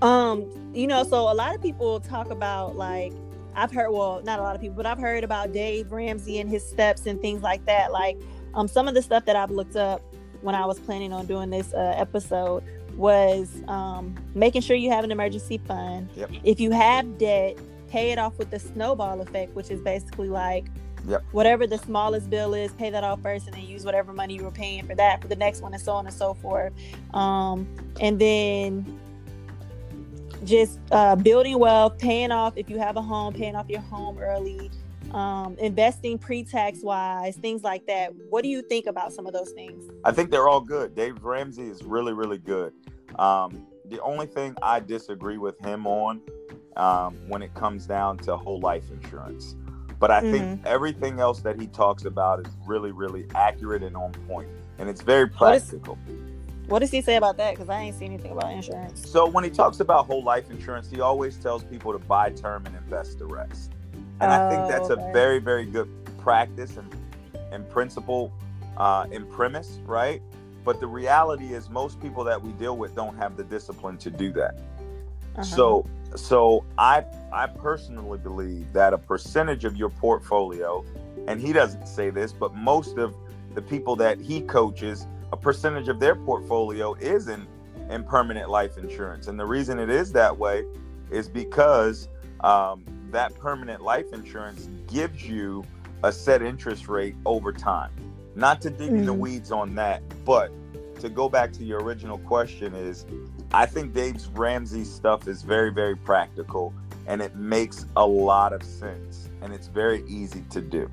Um, 0.00 0.50
you 0.74 0.86
know, 0.86 1.04
so 1.04 1.30
a 1.30 1.34
lot 1.34 1.54
of 1.54 1.62
people 1.62 2.00
talk 2.00 2.30
about 2.30 2.76
like 2.76 3.12
I've 3.54 3.70
heard 3.70 3.90
well, 3.90 4.22
not 4.24 4.38
a 4.38 4.42
lot 4.42 4.54
of 4.54 4.60
people, 4.60 4.76
but 4.76 4.86
I've 4.86 4.98
heard 4.98 5.24
about 5.24 5.52
Dave 5.52 5.92
Ramsey 5.92 6.40
and 6.40 6.50
his 6.50 6.66
steps 6.66 7.06
and 7.06 7.20
things 7.20 7.42
like 7.42 7.64
that. 7.66 7.92
Like 7.92 8.18
um 8.54 8.66
some 8.66 8.88
of 8.88 8.94
the 8.94 9.02
stuff 9.02 9.24
that 9.26 9.36
I've 9.36 9.50
looked 9.50 9.76
up 9.76 10.02
when 10.40 10.54
I 10.54 10.66
was 10.66 10.80
planning 10.80 11.12
on 11.12 11.26
doing 11.26 11.50
this 11.50 11.72
uh, 11.72 11.94
episode 11.96 12.64
was 12.96 13.62
um 13.68 14.16
making 14.34 14.62
sure 14.62 14.74
you 14.74 14.90
have 14.90 15.04
an 15.04 15.12
emergency 15.12 15.58
fund. 15.58 16.08
Yep. 16.16 16.30
If 16.42 16.58
you 16.58 16.72
have 16.72 17.18
debt, 17.18 17.56
pay 17.92 18.10
it 18.10 18.18
off 18.18 18.38
with 18.38 18.50
the 18.50 18.58
snowball 18.58 19.20
effect, 19.20 19.54
which 19.54 19.70
is 19.70 19.80
basically 19.82 20.30
like 20.30 20.64
Yep. 21.06 21.24
whatever 21.32 21.66
the 21.66 21.78
smallest 21.78 22.30
bill 22.30 22.54
is, 22.54 22.72
pay 22.74 22.88
that 22.88 23.02
off 23.02 23.20
first 23.22 23.46
and 23.46 23.56
then 23.56 23.64
use 23.64 23.84
whatever 23.84 24.12
money 24.12 24.34
you 24.34 24.44
were 24.44 24.52
paying 24.52 24.86
for 24.86 24.94
that 24.94 25.20
for 25.20 25.26
the 25.26 25.34
next 25.34 25.60
one 25.60 25.74
and 25.74 25.82
so 25.82 25.92
on 25.92 26.06
and 26.06 26.14
so 26.14 26.32
forth. 26.32 26.72
Um, 27.12 27.66
and 28.00 28.20
then 28.20 29.00
just 30.44 30.78
uh, 30.92 31.16
building 31.16 31.58
wealth, 31.58 31.98
paying 31.98 32.30
off 32.30 32.56
if 32.56 32.70
you 32.70 32.78
have 32.78 32.96
a 32.96 33.02
home, 33.02 33.34
paying 33.34 33.56
off 33.56 33.68
your 33.68 33.80
home 33.80 34.16
early, 34.18 34.70
um, 35.12 35.56
investing 35.58 36.18
pre-tax 36.18 36.82
wise, 36.82 37.36
things 37.36 37.64
like 37.64 37.84
that. 37.88 38.12
What 38.30 38.42
do 38.42 38.48
you 38.48 38.62
think 38.62 38.86
about 38.86 39.12
some 39.12 39.26
of 39.26 39.32
those 39.32 39.50
things? 39.50 39.90
I 40.04 40.12
think 40.12 40.30
they're 40.30 40.48
all 40.48 40.60
good. 40.60 40.94
Dave 40.94 41.22
Ramsey 41.24 41.68
is 41.68 41.82
really, 41.82 42.12
really 42.12 42.38
good. 42.38 42.72
Um, 43.18 43.66
the 43.86 44.00
only 44.02 44.26
thing 44.26 44.54
I 44.62 44.78
disagree 44.78 45.36
with 45.36 45.58
him 45.58 45.84
on 45.86 46.22
um, 46.76 47.16
when 47.28 47.42
it 47.42 47.54
comes 47.54 47.86
down 47.86 48.18
to 48.18 48.36
whole 48.36 48.60
life 48.60 48.84
insurance. 48.90 49.54
But 49.98 50.10
I 50.10 50.20
think 50.20 50.60
everything 50.66 51.20
else 51.20 51.40
that 51.42 51.60
he 51.60 51.68
talks 51.68 52.04
about 52.06 52.40
is 52.44 52.52
really, 52.66 52.90
really 52.90 53.26
accurate 53.36 53.82
and 53.84 53.96
on 53.96 54.12
point, 54.28 54.48
and 54.78 54.88
it's 54.88 55.00
very 55.02 55.26
What 55.38 55.54
is- 55.54 55.62
practical. 55.64 55.98
What 56.68 56.78
does 56.78 56.90
he 56.90 57.02
say 57.02 57.16
about 57.16 57.36
that? 57.38 57.54
Because 57.54 57.68
I 57.68 57.80
ain't 57.82 57.96
seen 57.96 58.12
anything 58.12 58.32
about 58.32 58.52
insurance. 58.52 59.08
So 59.08 59.28
when 59.28 59.44
he 59.44 59.50
talks 59.50 59.80
about 59.80 60.06
whole 60.06 60.22
life 60.22 60.48
insurance, 60.50 60.88
he 60.88 61.00
always 61.00 61.36
tells 61.36 61.64
people 61.64 61.92
to 61.92 61.98
buy 61.98 62.30
term 62.30 62.64
and 62.66 62.74
invest 62.76 63.18
the 63.18 63.26
rest. 63.26 63.72
And 64.20 64.32
I 64.32 64.48
think 64.48 64.62
Oh, 64.62 64.68
that's 64.68 64.88
okay. 64.90 65.10
a 65.10 65.12
very, 65.12 65.38
very 65.40 65.66
good 65.66 65.88
practice 66.18 66.76
and, 66.76 66.88
and 67.50 67.68
principle 67.68 68.32
uh, 68.76 69.06
in 69.10 69.26
premise, 69.26 69.80
right? 69.84 70.22
But 70.64 70.78
the 70.80 70.86
reality 70.86 71.52
is 71.52 71.68
most 71.68 72.00
people 72.00 72.22
that 72.24 72.40
we 72.40 72.52
deal 72.52 72.76
with 72.76 72.94
don't 72.94 73.16
have 73.18 73.36
the 73.36 73.44
discipline 73.44 73.98
to 73.98 74.10
do 74.10 74.32
that. 74.34 74.54
Uh-huh. 75.34 75.42
So 75.42 75.86
so 76.16 76.64
I 76.78 77.04
I 77.32 77.46
personally 77.46 78.18
believe 78.18 78.72
that 78.72 78.92
a 78.92 78.98
percentage 78.98 79.64
of 79.64 79.76
your 79.76 79.88
portfolio, 79.90 80.84
and 81.26 81.40
he 81.40 81.52
doesn't 81.52 81.86
say 81.86 82.10
this, 82.10 82.32
but 82.32 82.54
most 82.54 82.98
of 82.98 83.14
the 83.54 83.62
people 83.62 83.96
that 83.96 84.20
he 84.20 84.40
coaches, 84.42 85.06
a 85.32 85.36
percentage 85.36 85.88
of 85.88 85.98
their 86.00 86.14
portfolio 86.14 86.94
is 86.94 87.28
in, 87.28 87.46
in 87.90 88.04
permanent 88.04 88.50
life 88.50 88.76
insurance. 88.78 89.28
And 89.28 89.38
the 89.38 89.46
reason 89.46 89.78
it 89.78 89.88
is 89.90 90.12
that 90.12 90.36
way 90.36 90.64
is 91.10 91.28
because 91.28 92.08
um, 92.40 92.84
that 93.10 93.34
permanent 93.38 93.82
life 93.82 94.12
insurance 94.12 94.68
gives 94.88 95.26
you 95.26 95.64
a 96.02 96.12
set 96.12 96.42
interest 96.42 96.88
rate 96.88 97.14
over 97.24 97.52
time. 97.52 97.90
Not 98.34 98.60
to 98.62 98.70
dig 98.70 98.88
in 98.88 99.04
the 99.04 99.14
Mhm. 99.14 99.18
weeds 99.18 99.52
on 99.52 99.74
that, 99.76 100.02
but 100.24 100.50
to 101.00 101.08
go 101.08 101.28
back 101.28 101.52
to 101.52 101.64
your 101.64 101.80
original 101.82 102.18
question 102.18 102.74
is 102.74 103.06
I 103.54 103.66
think 103.66 103.92
Dave's 103.92 104.28
Ramsey 104.28 104.84
stuff 104.84 105.28
is 105.28 105.42
very, 105.42 105.70
very 105.70 105.96
practical 105.96 106.72
and 107.06 107.20
it 107.20 107.36
makes 107.36 107.84
a 107.96 108.06
lot 108.06 108.52
of 108.52 108.62
sense 108.62 109.28
and 109.42 109.52
it's 109.52 109.66
very 109.66 110.04
easy 110.06 110.42
to 110.50 110.60
do. 110.60 110.90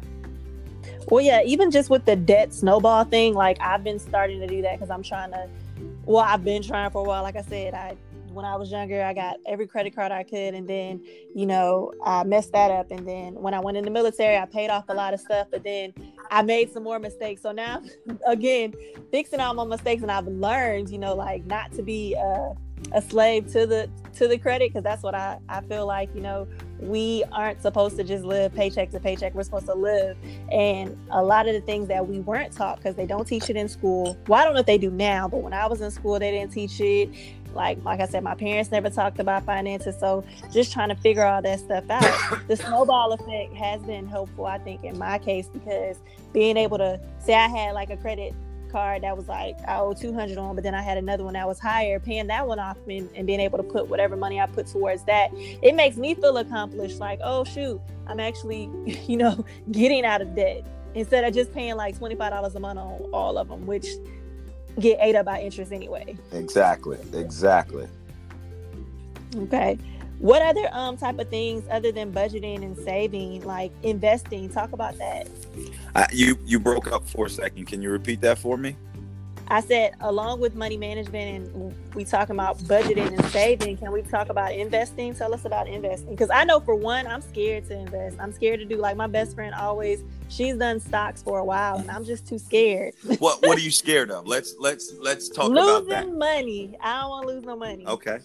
Well, 1.07 1.23
yeah, 1.23 1.41
even 1.43 1.71
just 1.71 1.89
with 1.89 2.05
the 2.05 2.15
debt 2.15 2.53
snowball 2.53 3.05
thing, 3.05 3.33
like 3.33 3.57
I've 3.61 3.83
been 3.83 3.99
starting 3.99 4.39
to 4.41 4.47
do 4.47 4.61
that 4.63 4.73
because 4.73 4.89
I'm 4.89 5.03
trying 5.03 5.31
to. 5.31 5.47
Well, 6.05 6.23
I've 6.23 6.43
been 6.43 6.61
trying 6.61 6.91
for 6.91 7.01
a 7.01 7.07
while. 7.07 7.23
Like 7.23 7.35
I 7.35 7.41
said, 7.43 7.73
I 7.73 7.95
when 8.31 8.45
I 8.45 8.55
was 8.55 8.71
younger, 8.71 9.03
I 9.03 9.13
got 9.13 9.37
every 9.45 9.67
credit 9.67 9.95
card 9.95 10.11
I 10.11 10.23
could, 10.23 10.53
and 10.53 10.67
then 10.67 11.03
you 11.35 11.45
know 11.45 11.91
I 12.03 12.23
messed 12.23 12.51
that 12.53 12.71
up. 12.71 12.91
And 12.91 13.07
then 13.07 13.35
when 13.35 13.53
I 13.53 13.59
went 13.59 13.77
in 13.77 13.85
the 13.85 13.91
military, 13.91 14.37
I 14.37 14.45
paid 14.45 14.69
off 14.69 14.85
a 14.89 14.93
lot 14.93 15.13
of 15.13 15.19
stuff, 15.19 15.47
but 15.51 15.63
then 15.63 15.93
I 16.31 16.41
made 16.41 16.71
some 16.71 16.83
more 16.83 16.99
mistakes. 16.99 17.41
So 17.41 17.51
now, 17.51 17.81
again, 18.27 18.73
fixing 19.11 19.39
all 19.39 19.53
my 19.53 19.65
mistakes, 19.65 20.01
and 20.01 20.11
I've 20.11 20.27
learned, 20.27 20.89
you 20.89 20.99
know, 20.99 21.15
like 21.15 21.45
not 21.45 21.71
to 21.73 21.83
be 21.83 22.13
a, 22.15 22.53
a 22.93 23.01
slave 23.01 23.51
to 23.53 23.65
the 23.65 23.89
to 24.17 24.27
the 24.27 24.37
credit 24.37 24.69
because 24.69 24.83
that's 24.83 25.03
what 25.03 25.15
I 25.15 25.39
I 25.49 25.61
feel 25.61 25.85
like. 25.85 26.13
You 26.13 26.21
know, 26.21 26.47
we 26.79 27.23
aren't 27.31 27.61
supposed 27.61 27.97
to 27.97 28.03
just 28.03 28.23
live 28.23 28.53
paycheck 28.53 28.89
to 28.91 28.99
paycheck. 28.99 29.33
We're 29.33 29.43
supposed 29.43 29.67
to 29.67 29.75
live 29.75 30.17
and 30.51 30.97
a 31.11 31.23
lot 31.23 31.47
of 31.47 31.53
the 31.53 31.61
things 31.61 31.87
that 31.87 32.07
we 32.07 32.19
weren't 32.19 32.53
taught 32.53 32.77
because 32.77 32.95
they 32.95 33.05
don't 33.05 33.25
teach 33.25 33.49
it 33.49 33.55
in 33.55 33.67
school 33.67 34.17
well 34.27 34.41
i 34.41 34.43
don't 34.43 34.53
know 34.53 34.59
if 34.59 34.65
they 34.65 34.77
do 34.77 34.89
now 34.89 35.27
but 35.27 35.41
when 35.41 35.53
i 35.53 35.65
was 35.65 35.81
in 35.81 35.91
school 35.91 36.17
they 36.19 36.31
didn't 36.31 36.51
teach 36.51 36.79
it 36.79 37.09
like 37.53 37.83
like 37.83 37.99
i 37.99 38.05
said 38.05 38.23
my 38.23 38.35
parents 38.35 38.71
never 38.71 38.89
talked 38.89 39.19
about 39.19 39.43
finances 39.43 39.95
so 39.99 40.23
just 40.51 40.71
trying 40.71 40.89
to 40.89 40.95
figure 40.95 41.25
all 41.25 41.41
that 41.41 41.59
stuff 41.59 41.89
out. 41.89 42.39
The 42.47 42.55
snowball 42.55 43.11
effect 43.13 43.53
has 43.55 43.81
been 43.81 44.07
helpful 44.07 44.45
i 44.45 44.57
think 44.57 44.83
in 44.83 44.97
my 44.97 45.19
case 45.19 45.47
because 45.47 45.97
being 46.33 46.57
able 46.57 46.77
to 46.77 46.99
say 47.19 47.33
i 47.33 47.47
had 47.47 47.73
like 47.73 47.89
a 47.89 47.97
credit 47.97 48.33
card 48.71 49.03
that 49.03 49.17
was 49.17 49.27
like 49.27 49.57
i 49.67 49.77
owe 49.77 49.93
200 49.93 50.37
on 50.37 50.55
but 50.55 50.63
then 50.63 50.75
i 50.75 50.81
had 50.81 50.97
another 50.97 51.23
one 51.23 51.33
that 51.33 51.47
was 51.47 51.59
higher 51.59 51.99
paying 51.99 52.27
that 52.27 52.47
one 52.47 52.59
off 52.59 52.77
and, 52.87 53.09
and 53.15 53.25
being 53.27 53.39
able 53.39 53.57
to 53.57 53.63
put 53.63 53.87
whatever 53.87 54.15
money 54.15 54.39
i 54.39 54.45
put 54.45 54.67
towards 54.67 55.03
that 55.03 55.31
it 55.33 55.75
makes 55.75 55.97
me 55.97 56.13
feel 56.15 56.37
accomplished 56.37 56.99
like 56.99 57.19
oh 57.23 57.43
shoot 57.43 57.79
i'm 58.07 58.19
actually 58.19 58.69
you 59.07 59.17
know 59.17 59.43
getting 59.71 60.05
out 60.05 60.21
of 60.21 60.35
debt 60.35 60.65
instead 60.95 61.23
of 61.23 61.33
just 61.33 61.53
paying 61.53 61.75
like 61.75 61.97
$25 61.97 62.55
a 62.55 62.59
month 62.59 62.79
on 62.79 63.09
all 63.13 63.37
of 63.37 63.47
them 63.47 63.65
which 63.65 63.85
get 64.79 64.97
ate 65.01 65.15
up 65.15 65.25
by 65.25 65.41
interest 65.41 65.71
anyway 65.71 66.17
Exactly. 66.31 66.97
Exactly. 67.13 67.87
okay 69.37 69.77
what 70.19 70.41
other 70.41 70.67
um 70.73 70.97
type 70.97 71.17
of 71.19 71.29
things 71.29 71.63
other 71.71 71.91
than 71.93 72.11
budgeting 72.11 72.63
and 72.63 72.77
saving 72.77 73.41
like 73.45 73.71
investing 73.83 74.49
talk 74.49 74.71
about 74.73 74.97
that 74.97 75.27
Uh, 75.95 76.05
you 76.11 76.37
you 76.45 76.59
broke 76.59 76.91
up 76.91 77.07
for 77.07 77.25
a 77.25 77.29
second. 77.29 77.65
Can 77.65 77.81
you 77.81 77.89
repeat 77.89 78.21
that 78.21 78.37
for 78.37 78.57
me? 78.57 78.75
I 79.49 79.59
said 79.61 79.93
along 80.01 80.39
with 80.39 80.55
money 80.55 80.77
management 80.77 81.47
and 81.53 81.75
we 81.95 82.03
talking 82.05 82.35
about 82.35 82.57
budgeting 82.59 83.07
and 83.07 83.25
saving 83.27 83.77
can 83.77 83.91
we 83.91 84.01
talk 84.03 84.29
about 84.29 84.53
investing 84.53 85.13
tell 85.13 85.33
us 85.33 85.45
about 85.45 85.67
investing 85.67 86.09
because 86.11 86.29
i 86.29 86.43
know 86.43 86.59
for 86.59 86.75
one 86.75 87.07
i'm 87.07 87.21
scared 87.21 87.65
to 87.67 87.73
invest 87.77 88.17
i'm 88.19 88.31
scared 88.31 88.59
to 88.59 88.65
do 88.65 88.75
like 88.77 88.95
my 88.95 89.07
best 89.07 89.33
friend 89.35 89.53
always 89.55 90.03
she's 90.29 90.55
done 90.57 90.79
stocks 90.79 91.23
for 91.23 91.39
a 91.39 91.45
while 91.45 91.77
and 91.77 91.89
i'm 91.89 92.05
just 92.05 92.27
too 92.27 92.37
scared 92.37 92.93
What 93.19 93.41
what 93.45 93.57
are 93.57 93.61
you 93.61 93.71
scared 93.71 94.11
of? 94.11 94.27
Let's 94.27 94.55
let's 94.59 94.93
let's 94.99 95.29
talk 95.29 95.51
about 95.51 95.87
that. 95.87 96.05
losing 96.05 96.17
money 96.19 96.75
i 96.81 96.99
don't 97.01 97.09
want 97.09 97.27
to 97.27 97.33
lose 97.33 97.43
no 97.43 97.55
money 97.55 97.85
Okay. 97.87 98.19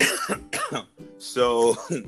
so 1.18 1.76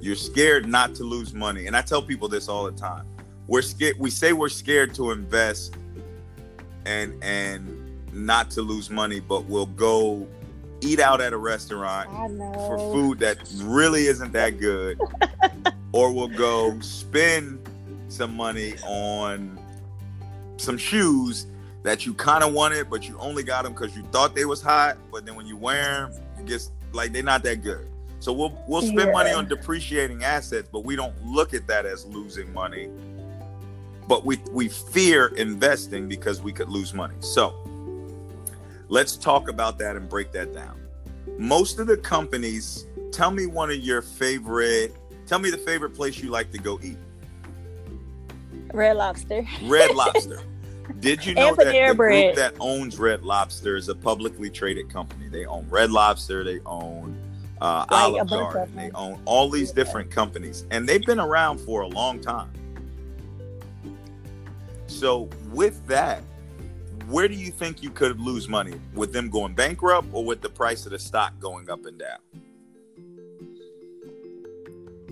you're 0.00 0.14
scared 0.16 0.66
not 0.68 0.94
to 0.96 1.04
lose 1.04 1.32
money. 1.32 1.66
And 1.66 1.76
I 1.76 1.82
tell 1.82 2.02
people 2.02 2.28
this 2.28 2.48
all 2.48 2.64
the 2.64 2.72
time. 2.72 3.06
We're 3.46 3.62
scared 3.62 3.98
we 3.98 4.10
say 4.10 4.32
we're 4.32 4.48
scared 4.48 4.94
to 4.94 5.10
invest 5.10 5.74
and 6.86 7.22
and 7.22 7.80
not 8.12 8.50
to 8.52 8.62
lose 8.62 8.90
money, 8.90 9.20
but 9.20 9.44
we'll 9.46 9.66
go 9.66 10.26
eat 10.80 11.00
out 11.00 11.20
at 11.20 11.32
a 11.32 11.36
restaurant 11.36 12.08
for 12.54 12.78
food 12.92 13.18
that 13.18 13.38
really 13.62 14.06
isn't 14.06 14.32
that 14.32 14.58
good. 14.58 14.98
or 15.92 16.12
we'll 16.12 16.28
go 16.28 16.78
spend 16.80 17.58
some 18.08 18.36
money 18.36 18.74
on 18.86 19.58
some 20.56 20.78
shoes 20.78 21.46
that 21.82 22.06
you 22.06 22.14
kind 22.14 22.42
of 22.42 22.52
wanted, 22.52 22.88
but 22.88 23.08
you 23.08 23.16
only 23.18 23.42
got 23.42 23.64
them 23.64 23.72
because 23.72 23.94
you 23.96 24.02
thought 24.04 24.34
they 24.34 24.44
was 24.44 24.62
hot. 24.62 24.96
But 25.12 25.26
then 25.26 25.34
when 25.34 25.46
you 25.46 25.56
wear 25.56 26.08
them, 26.08 26.22
you 26.38 26.44
just 26.44 26.72
like 26.92 27.12
they're 27.12 27.22
not 27.22 27.42
that 27.44 27.62
good. 27.62 27.86
So 28.20 28.32
we'll 28.32 28.58
we'll 28.66 28.82
spend 28.82 29.12
money 29.12 29.32
on 29.32 29.46
depreciating 29.46 30.24
assets, 30.24 30.68
but 30.72 30.84
we 30.84 30.96
don't 30.96 31.14
look 31.24 31.52
at 31.52 31.66
that 31.66 31.84
as 31.84 32.06
losing 32.06 32.52
money. 32.54 32.88
But 34.06 34.24
we 34.24 34.38
we 34.50 34.68
fear 34.68 35.28
investing 35.36 36.08
because 36.08 36.42
we 36.42 36.52
could 36.52 36.68
lose 36.68 36.92
money. 36.92 37.14
So 37.20 37.54
let's 38.88 39.16
talk 39.16 39.48
about 39.48 39.78
that 39.78 39.96
and 39.96 40.08
break 40.08 40.32
that 40.32 40.52
down. 40.52 40.80
Most 41.38 41.78
of 41.78 41.86
the 41.86 41.96
companies, 41.96 42.86
tell 43.10 43.30
me 43.30 43.46
one 43.46 43.70
of 43.70 43.78
your 43.78 44.02
favorite 44.02 44.94
Tell 45.26 45.38
me 45.38 45.50
the 45.50 45.58
favorite 45.58 45.94
place 45.94 46.22
you 46.22 46.30
like 46.30 46.50
to 46.52 46.58
go 46.58 46.78
eat. 46.82 46.98
Red 48.72 48.96
Lobster. 48.96 49.46
Red 49.62 49.90
Lobster. 49.94 50.40
Did 51.00 51.24
you 51.24 51.34
know 51.34 51.54
that 51.54 51.72
the 51.72 51.94
Bread. 51.94 52.34
group 52.34 52.36
that 52.36 52.54
owns 52.60 52.98
Red 52.98 53.22
Lobster 53.22 53.76
is 53.76 53.88
a 53.88 53.94
publicly 53.94 54.50
traded 54.50 54.90
company? 54.92 55.28
They 55.28 55.46
own 55.46 55.66
Red 55.70 55.90
Lobster. 55.90 56.44
They 56.44 56.60
own 56.66 57.18
uh, 57.60 57.86
Like 57.90 58.02
Olive 58.02 58.28
Garden. 58.28 58.76
They 58.76 58.90
own 58.90 59.20
all 59.24 59.48
these 59.48 59.72
different 59.72 60.10
companies, 60.10 60.66
and 60.70 60.86
they've 60.86 61.04
been 61.04 61.20
around 61.20 61.58
for 61.58 61.82
a 61.82 61.86
long 61.86 62.20
time. 62.20 62.50
So, 64.94 65.28
with 65.50 65.84
that, 65.88 66.22
where 67.08 67.26
do 67.26 67.34
you 67.34 67.50
think 67.50 67.82
you 67.82 67.90
could 67.90 68.20
lose 68.20 68.48
money 68.48 68.80
with 68.94 69.12
them 69.12 69.28
going 69.28 69.54
bankrupt, 69.54 70.08
or 70.12 70.24
with 70.24 70.40
the 70.40 70.48
price 70.48 70.86
of 70.86 70.92
the 70.92 70.98
stock 70.98 71.38
going 71.40 71.68
up 71.68 71.84
and 71.84 71.98
down? 71.98 72.18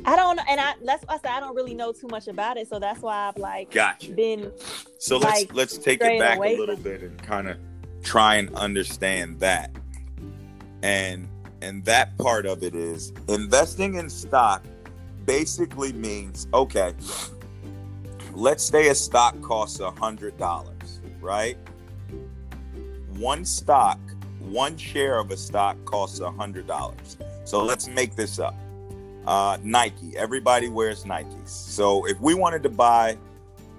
I 0.04 0.16
don't 0.16 0.36
know, 0.36 0.42
and 0.48 0.60
I 0.60 0.74
that's 0.84 1.04
why 1.04 1.14
I 1.14 1.18
said 1.18 1.30
I 1.32 1.40
don't 1.40 1.54
really 1.54 1.74
know 1.74 1.92
too 1.92 2.08
much 2.08 2.28
about 2.28 2.56
it, 2.56 2.68
so 2.68 2.78
that's 2.78 3.00
why 3.00 3.28
I've 3.28 3.36
like 3.36 3.70
Gotcha. 3.72 4.12
been 4.12 4.52
So 4.98 5.18
like, 5.18 5.52
let's 5.52 5.76
let's 5.76 5.78
take 5.78 6.00
it 6.00 6.18
back 6.18 6.38
a 6.38 6.56
little 6.56 6.76
bit 6.76 7.02
and 7.02 7.20
kind 7.22 7.48
of 7.48 7.56
try 8.02 8.36
and 8.36 8.54
understand 8.54 9.40
that. 9.40 9.70
And 10.82 11.28
and 11.60 11.84
that 11.84 12.16
part 12.18 12.46
of 12.46 12.62
it 12.62 12.74
is 12.74 13.12
investing 13.28 13.94
in 13.94 14.08
stock 14.10 14.64
basically 15.24 15.92
means 15.92 16.46
okay, 16.54 16.94
let's 18.34 18.64
say 18.64 18.88
a 18.88 18.94
stock 18.94 19.40
costs 19.42 19.80
a 19.80 19.90
hundred 19.90 20.36
dollars, 20.38 21.00
right? 21.20 21.56
One 23.16 23.44
stock, 23.44 23.98
one 24.40 24.76
share 24.76 25.18
of 25.18 25.30
a 25.30 25.36
stock 25.36 25.76
costs 25.84 26.20
a 26.20 26.30
hundred 26.30 26.66
dollars. 26.66 27.16
So 27.44 27.62
let's 27.62 27.88
make 27.88 28.16
this 28.16 28.38
up. 28.38 28.54
Uh, 29.26 29.58
Nike. 29.62 30.16
Everybody 30.16 30.68
wears 30.68 31.04
Nikes. 31.04 31.48
So 31.48 32.06
if 32.06 32.20
we 32.20 32.34
wanted 32.34 32.62
to 32.64 32.68
buy 32.68 33.16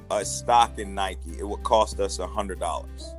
a 0.10 0.24
stock 0.24 0.80
in 0.80 0.94
Nike, 0.94 1.38
it 1.40 1.48
would 1.48 1.64
cost 1.64 2.00
us 2.00 2.20
a 2.20 2.28
hundred 2.28 2.60
dollars, 2.60 3.14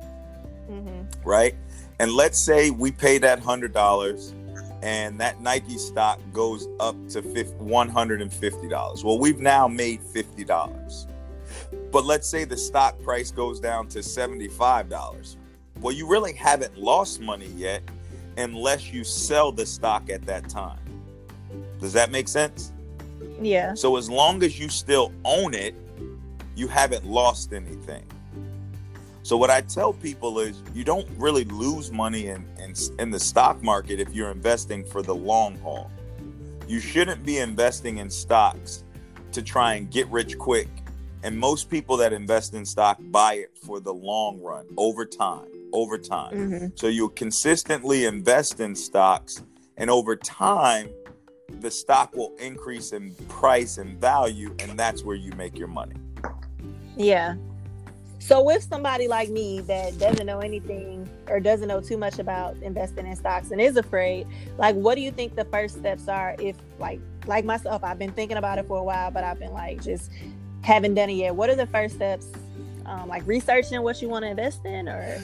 mhm. 0.69 1.05
right? 1.23 1.55
And 1.99 2.11
let's 2.11 2.39
say 2.39 2.71
we 2.71 2.91
pay 2.91 3.17
that 3.19 3.39
hundred 3.39 3.73
dollars, 3.73 4.33
and 4.81 5.19
that 5.19 5.41
Nike 5.41 5.77
stock 5.77 6.19
goes 6.33 6.67
up 6.79 6.95
to 7.09 7.21
one 7.59 7.89
hundred 7.89 8.21
and 8.21 8.33
fifty 8.33 8.67
dollars. 8.67 9.03
Well, 9.03 9.19
we've 9.19 9.39
now 9.39 9.67
made 9.67 10.01
fifty 10.01 10.43
dollars. 10.43 11.07
But 11.95 12.03
let's 12.03 12.27
say 12.27 12.43
the 12.43 12.57
stock 12.57 13.01
price 13.03 13.31
goes 13.31 13.61
down 13.61 13.87
to 13.87 14.03
seventy-five 14.03 14.89
dollars. 14.89 15.37
Well, 15.79 15.95
you 15.95 16.05
really 16.05 16.33
haven't 16.33 16.77
lost 16.77 17.21
money 17.21 17.47
yet, 17.55 17.83
unless 18.35 18.91
you 18.91 19.05
sell 19.05 19.49
the 19.53 19.65
stock 19.65 20.09
at 20.09 20.25
that 20.25 20.49
time. 20.49 20.81
Does 21.79 21.93
that 21.93 22.11
make 22.11 22.27
sense? 22.27 22.73
yeah, 23.41 23.73
So 23.75 23.95
as 23.95 24.09
long 24.09 24.43
as 24.43 24.59
you 24.59 24.67
still 24.67 25.13
own 25.23 25.53
it, 25.53 25.73
you 26.53 26.67
haven't 26.67 27.05
lost 27.05 27.53
anything. 27.53 28.03
So 29.23 29.37
what 29.37 29.49
I 29.49 29.61
tell 29.61 29.93
people 29.93 30.39
is 30.39 30.61
you 30.73 30.83
don't 30.83 31.07
really 31.17 31.45
lose 31.45 31.93
money 31.93 32.27
in, 32.27 32.45
in 32.59 32.73
in 32.99 33.09
the 33.09 33.21
stock 33.21 33.63
market 33.63 34.01
if 34.01 34.13
you're 34.13 34.31
investing 34.31 34.83
for 34.83 35.01
the 35.01 35.15
long 35.15 35.57
haul. 35.59 35.89
You 36.67 36.81
shouldn't 36.81 37.25
be 37.25 37.37
investing 37.37 37.99
in 37.99 38.09
stocks 38.09 38.83
to 39.31 39.41
try 39.41 39.75
and 39.75 39.89
get 39.89 40.09
rich 40.09 40.37
quick. 40.37 40.67
And 41.25 41.39
most 41.39 41.71
people 41.71 41.97
that 41.97 42.13
invest 42.13 42.53
in 42.53 42.63
stock 42.65 42.99
buy 43.01 43.33
it 43.33 43.57
for 43.57 43.79
the 43.79 43.91
long 43.91 44.39
run, 44.39 44.67
over 44.77 45.07
time, 45.07 45.47
over 45.73 45.97
time. 45.97 46.35
mhm. 46.35 46.79
So 46.79 46.85
you 46.85 47.09
consistently 47.09 48.05
invest 48.05 48.59
in 48.59 48.75
stocks, 48.75 49.41
and 49.75 49.89
over 49.89 50.15
time, 50.15 50.87
the 51.61 51.71
stock 51.71 52.15
will 52.15 52.35
increase 52.37 52.91
in 52.91 53.11
price 53.27 53.79
and 53.79 53.99
value, 53.99 54.55
and 54.59 54.77
that's 54.77 55.03
where 55.03 55.15
you 55.15 55.31
make 55.31 55.57
your 55.57 55.67
money. 55.67 55.95
yeah. 56.95 57.35
So 58.19 58.43
with 58.43 58.63
somebody 58.63 59.07
like 59.07 59.29
me 59.29 59.61
that 59.61 59.97
doesn't 59.99 60.25
know 60.25 60.39
anything 60.39 61.07
or 61.27 61.39
doesn't 61.39 61.67
know 61.67 61.81
too 61.81 61.97
much 61.97 62.17
about 62.19 62.55
investing 62.63 63.05
in 63.05 63.15
stocks 63.15 63.51
and 63.51 63.59
is 63.59 63.77
afraid, 63.77 64.27
like 64.57 64.75
what 64.75 64.95
do 64.95 65.01
you 65.01 65.11
think 65.11 65.35
the 65.35 65.45
first 65.45 65.77
steps 65.77 66.07
are 66.07 66.35
if 66.39 66.55
like 66.79 66.99
like 67.27 67.45
myself, 67.45 67.83
I've 67.83 67.99
been 67.99 68.11
thinking 68.11 68.37
about 68.37 68.59
it 68.59 68.67
for 68.67 68.77
a 68.77 68.83
while, 68.83 69.11
but 69.11 69.23
I've 69.23 69.39
been 69.39 69.53
like 69.53 69.81
just 69.81 70.11
haven't 70.65 70.95
done 70.95 71.09
it 71.09 71.13
yet. 71.13 71.35
What 71.35 71.49
are 71.49 71.55
the 71.55 71.67
first 71.67 71.95
steps? 71.95 72.27
Um, 72.85 73.07
like 73.07 73.25
researching 73.25 73.81
what 73.81 74.01
you 74.01 74.09
want 74.09 74.23
to 74.23 74.29
invest 74.29 74.65
in 74.65 74.89
or 74.89 75.21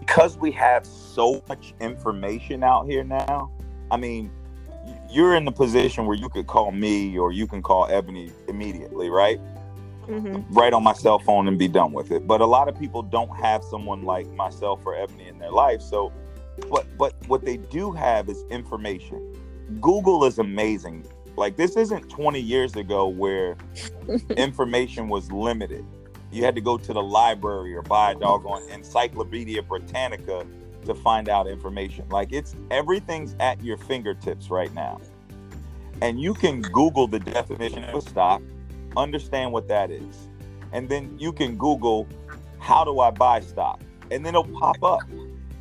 Because 0.00 0.36
we 0.36 0.50
have 0.52 0.84
so 0.86 1.42
much 1.48 1.74
information 1.80 2.62
out 2.62 2.86
here 2.86 3.02
now, 3.02 3.50
I 3.90 3.96
mean, 3.96 4.30
you're 5.10 5.34
in 5.36 5.44
the 5.44 5.52
position 5.52 6.06
where 6.06 6.16
you 6.16 6.28
could 6.28 6.46
call 6.46 6.70
me 6.70 7.18
or 7.18 7.32
you 7.32 7.46
can 7.46 7.62
call 7.62 7.86
Ebony 7.86 8.30
immediately, 8.48 9.08
right? 9.08 9.40
Mhm. 10.08 10.44
right 10.50 10.72
on 10.72 10.82
my 10.82 10.92
cell 10.94 11.20
phone 11.20 11.46
and 11.46 11.56
be 11.56 11.68
done 11.68 11.92
with 11.92 12.10
it. 12.10 12.26
But 12.26 12.40
a 12.40 12.44
lot 12.46 12.68
of 12.68 12.76
people 12.76 13.02
don't 13.02 13.34
have 13.36 13.62
someone 13.62 14.02
like 14.02 14.26
myself 14.32 14.84
or 14.84 14.96
Ebony 14.96 15.28
in 15.28 15.38
their 15.38 15.52
life. 15.52 15.80
So, 15.80 16.12
but 16.68 16.86
but 16.98 17.14
what 17.28 17.44
they 17.44 17.56
do 17.56 17.92
have 17.92 18.28
is 18.28 18.44
information. 18.50 19.20
Google 19.80 20.24
is 20.24 20.40
amazing. 20.40 21.06
Like 21.36 21.56
this 21.56 21.76
isn't 21.76 22.10
20 22.10 22.40
years 22.40 22.76
ago 22.76 23.08
where 23.08 23.56
information 24.36 25.08
was 25.08 25.30
limited. 25.32 25.84
You 26.30 26.44
had 26.44 26.54
to 26.54 26.60
go 26.60 26.78
to 26.78 26.92
the 26.92 27.02
library 27.02 27.74
or 27.74 27.82
buy 27.82 28.12
a 28.12 28.14
doggone 28.14 28.68
Encyclopedia 28.70 29.62
Britannica 29.62 30.46
to 30.86 30.94
find 30.94 31.28
out 31.28 31.46
information. 31.46 32.08
Like 32.08 32.32
it's 32.32 32.54
everything's 32.70 33.34
at 33.40 33.62
your 33.62 33.76
fingertips 33.76 34.50
right 34.50 34.72
now. 34.74 35.00
And 36.00 36.20
you 36.20 36.34
can 36.34 36.62
Google 36.62 37.06
the 37.06 37.20
definition 37.20 37.84
of 37.84 37.94
a 37.94 38.00
stock 38.00 38.42
understand 38.96 39.52
what 39.52 39.68
that 39.68 39.90
is. 39.90 40.28
And 40.72 40.88
then 40.88 41.16
you 41.18 41.32
can 41.32 41.56
Google, 41.56 42.08
how 42.58 42.84
do 42.84 43.00
I 43.00 43.10
buy 43.10 43.40
stock? 43.40 43.80
And 44.10 44.24
then 44.24 44.34
it'll 44.34 44.58
pop 44.58 44.82
up. 44.82 45.02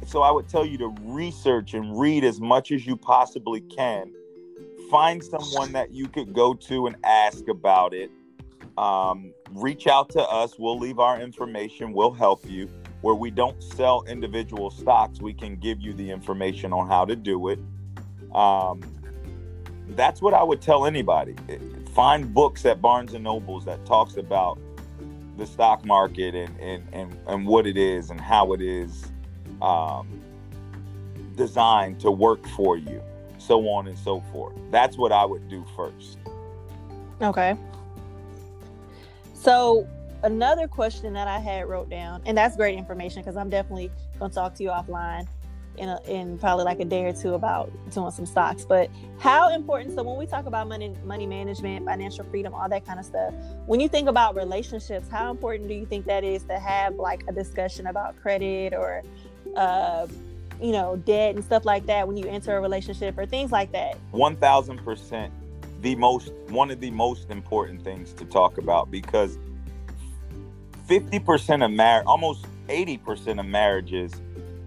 So 0.06 0.22
I 0.22 0.32
would 0.32 0.48
tell 0.48 0.66
you 0.66 0.78
to 0.80 0.96
research 1.02 1.74
and 1.74 2.00
read 2.00 2.24
as 2.24 2.40
much 2.40 2.72
as 2.72 2.86
you 2.86 2.98
possibly 2.98 3.62
can. 3.62 4.12
Find 4.90 5.24
someone 5.24 5.72
that 5.74 5.92
you 5.92 6.08
could 6.08 6.34
go 6.34 6.54
to 6.54 6.88
and 6.88 6.96
ask 7.04 7.48
about 7.48 7.94
it. 7.94 8.12
Um, 8.78 9.34
reach 9.52 9.88
out 9.88 10.10
to 10.12 10.22
us. 10.22 10.58
We'll 10.58 10.80
leave 10.80 11.00
our 11.00 11.20
information. 11.20 11.94
We'll 11.94 12.14
help 12.14 12.50
you. 12.50 12.70
Where 13.02 13.16
we 13.16 13.32
don't 13.32 13.62
sell 13.64 14.04
individual 14.04 14.70
stocks, 14.70 15.22
we 15.22 15.34
can 15.34 15.56
give 15.56 15.82
you 15.82 15.94
the 15.94 16.12
information 16.12 16.72
on 16.72 16.88
how 16.88 17.06
to 17.06 17.16
do 17.16 17.50
it. 17.50 17.60
Um, 18.36 18.82
that's 19.90 20.22
what 20.22 20.34
I 20.34 20.44
would 20.44 20.62
tell 20.62 20.86
anybody 20.86 21.36
find 21.94 22.34
books 22.34 22.66
at 22.66 22.82
Barnes 22.82 23.14
and 23.14 23.24
Nobles 23.24 23.66
that 23.66 23.86
talks 23.86 24.18
about 24.18 24.60
the 25.38 25.46
stock 25.46 25.86
market 25.86 26.36
and 26.36 26.58
and 26.60 26.88
and, 26.94 27.18
and 27.28 27.46
what 27.46 27.68
it 27.68 27.78
is 27.78 28.10
and 28.10 28.20
how 28.20 28.54
it 28.54 28.62
is 28.62 29.12
um, 29.62 30.22
designed 31.36 32.00
to 32.00 32.12
work 32.12 32.46
for 32.50 32.78
you, 32.78 33.02
so 33.42 33.68
on 33.70 33.88
and 33.88 33.98
so 33.98 34.22
forth. 34.32 34.56
That's 34.70 34.98
what 34.98 35.12
I 35.12 35.26
would 35.26 35.50
do 35.50 35.66
first. 35.76 36.18
Okay. 37.22 37.56
So 39.34 39.88
another 40.24 40.68
question 40.68 41.14
that 41.14 41.28
I 41.28 41.40
had 41.40 41.68
wrote 41.68 41.90
down, 41.90 42.22
and 42.26 42.38
that's 42.38 42.56
great 42.56 42.78
information 42.78 43.22
because 43.22 43.38
I'm 43.38 43.50
definitely 43.50 43.92
gonna 44.20 44.34
talk 44.34 44.56
to 44.56 44.64
you 44.64 44.70
offline 44.70 45.28
in 45.78 45.90
a, 45.90 46.00
in 46.06 46.38
probably 46.38 46.66
like 46.66 46.80
a 46.80 46.86
day 46.86 47.06
or 47.06 47.14
two 47.14 47.34
about 47.34 47.72
doing 47.92 48.12
some 48.12 48.26
stocks. 48.26 48.66
But 48.66 48.90
how 49.20 49.54
important? 49.54 49.96
So 49.96 50.04
when 50.04 50.18
we 50.18 50.26
talk 50.26 50.46
about 50.46 50.68
money 50.68 50.94
money 51.04 51.26
management, 51.26 51.86
financial 51.86 52.26
freedom, 52.26 52.54
all 52.54 52.70
that 52.70 52.86
kind 52.86 53.00
of 53.00 53.06
stuff, 53.06 53.34
when 53.66 53.80
you 53.80 53.88
think 53.88 54.08
about 54.10 54.36
relationships, 54.36 55.08
how 55.10 55.32
important 55.32 55.70
do 55.70 55.74
you 55.74 55.86
think 55.86 56.06
that 56.06 56.24
is 56.24 56.44
to 56.44 56.60
have 56.60 56.96
like 56.96 57.24
a 57.28 57.32
discussion 57.32 57.88
about 57.88 58.22
credit 58.22 58.74
or 58.74 59.02
uh, 59.56 60.08
you 60.62 60.72
know 60.72 60.96
debt 60.98 61.36
and 61.36 61.44
stuff 61.44 61.66
like 61.66 61.86
that 61.88 62.08
when 62.08 62.18
you 62.18 62.26
enter 62.28 62.56
a 62.56 62.62
relationship 62.62 63.18
or 63.18 63.26
things 63.26 63.52
like 63.52 63.72
that? 63.72 63.98
One 64.12 64.36
thousand 64.36 64.84
percent, 64.84 65.34
the 65.82 65.96
most 65.96 66.32
one 66.50 66.72
of 66.72 66.80
the 66.80 66.92
most 66.92 67.30
important 67.30 67.84
things 67.84 68.14
to 68.14 68.26
talk 68.26 68.58
about 68.58 68.92
because 68.92 69.38
fifty 70.86 71.20
percent 71.20 71.64
of 71.64 71.72
marriage, 71.72 72.06
almost 72.06 72.46
eighty 72.70 72.98
percent 72.98 73.40
of 73.40 73.46
marriages 73.46 74.14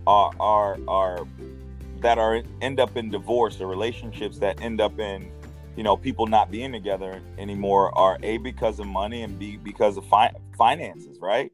are 0.06 0.32
are 0.40 0.78
are 0.88 1.26
that 2.00 2.18
are 2.18 2.42
end 2.60 2.80
up 2.80 2.96
in 2.96 3.10
divorce 3.10 3.60
or 3.60 3.66
relationships 3.66 4.38
that 4.38 4.60
end 4.60 4.80
up 4.80 4.98
in 4.98 5.30
you 5.76 5.82
know 5.82 5.96
people 5.96 6.26
not 6.26 6.50
being 6.50 6.70
together 6.72 7.20
anymore 7.38 7.96
are 7.98 8.18
a 8.22 8.36
because 8.38 8.78
of 8.78 8.86
money 8.86 9.22
and 9.22 9.38
b 9.38 9.56
because 9.56 9.96
of 9.96 10.04
fi- 10.06 10.32
finances 10.56 11.18
right 11.20 11.50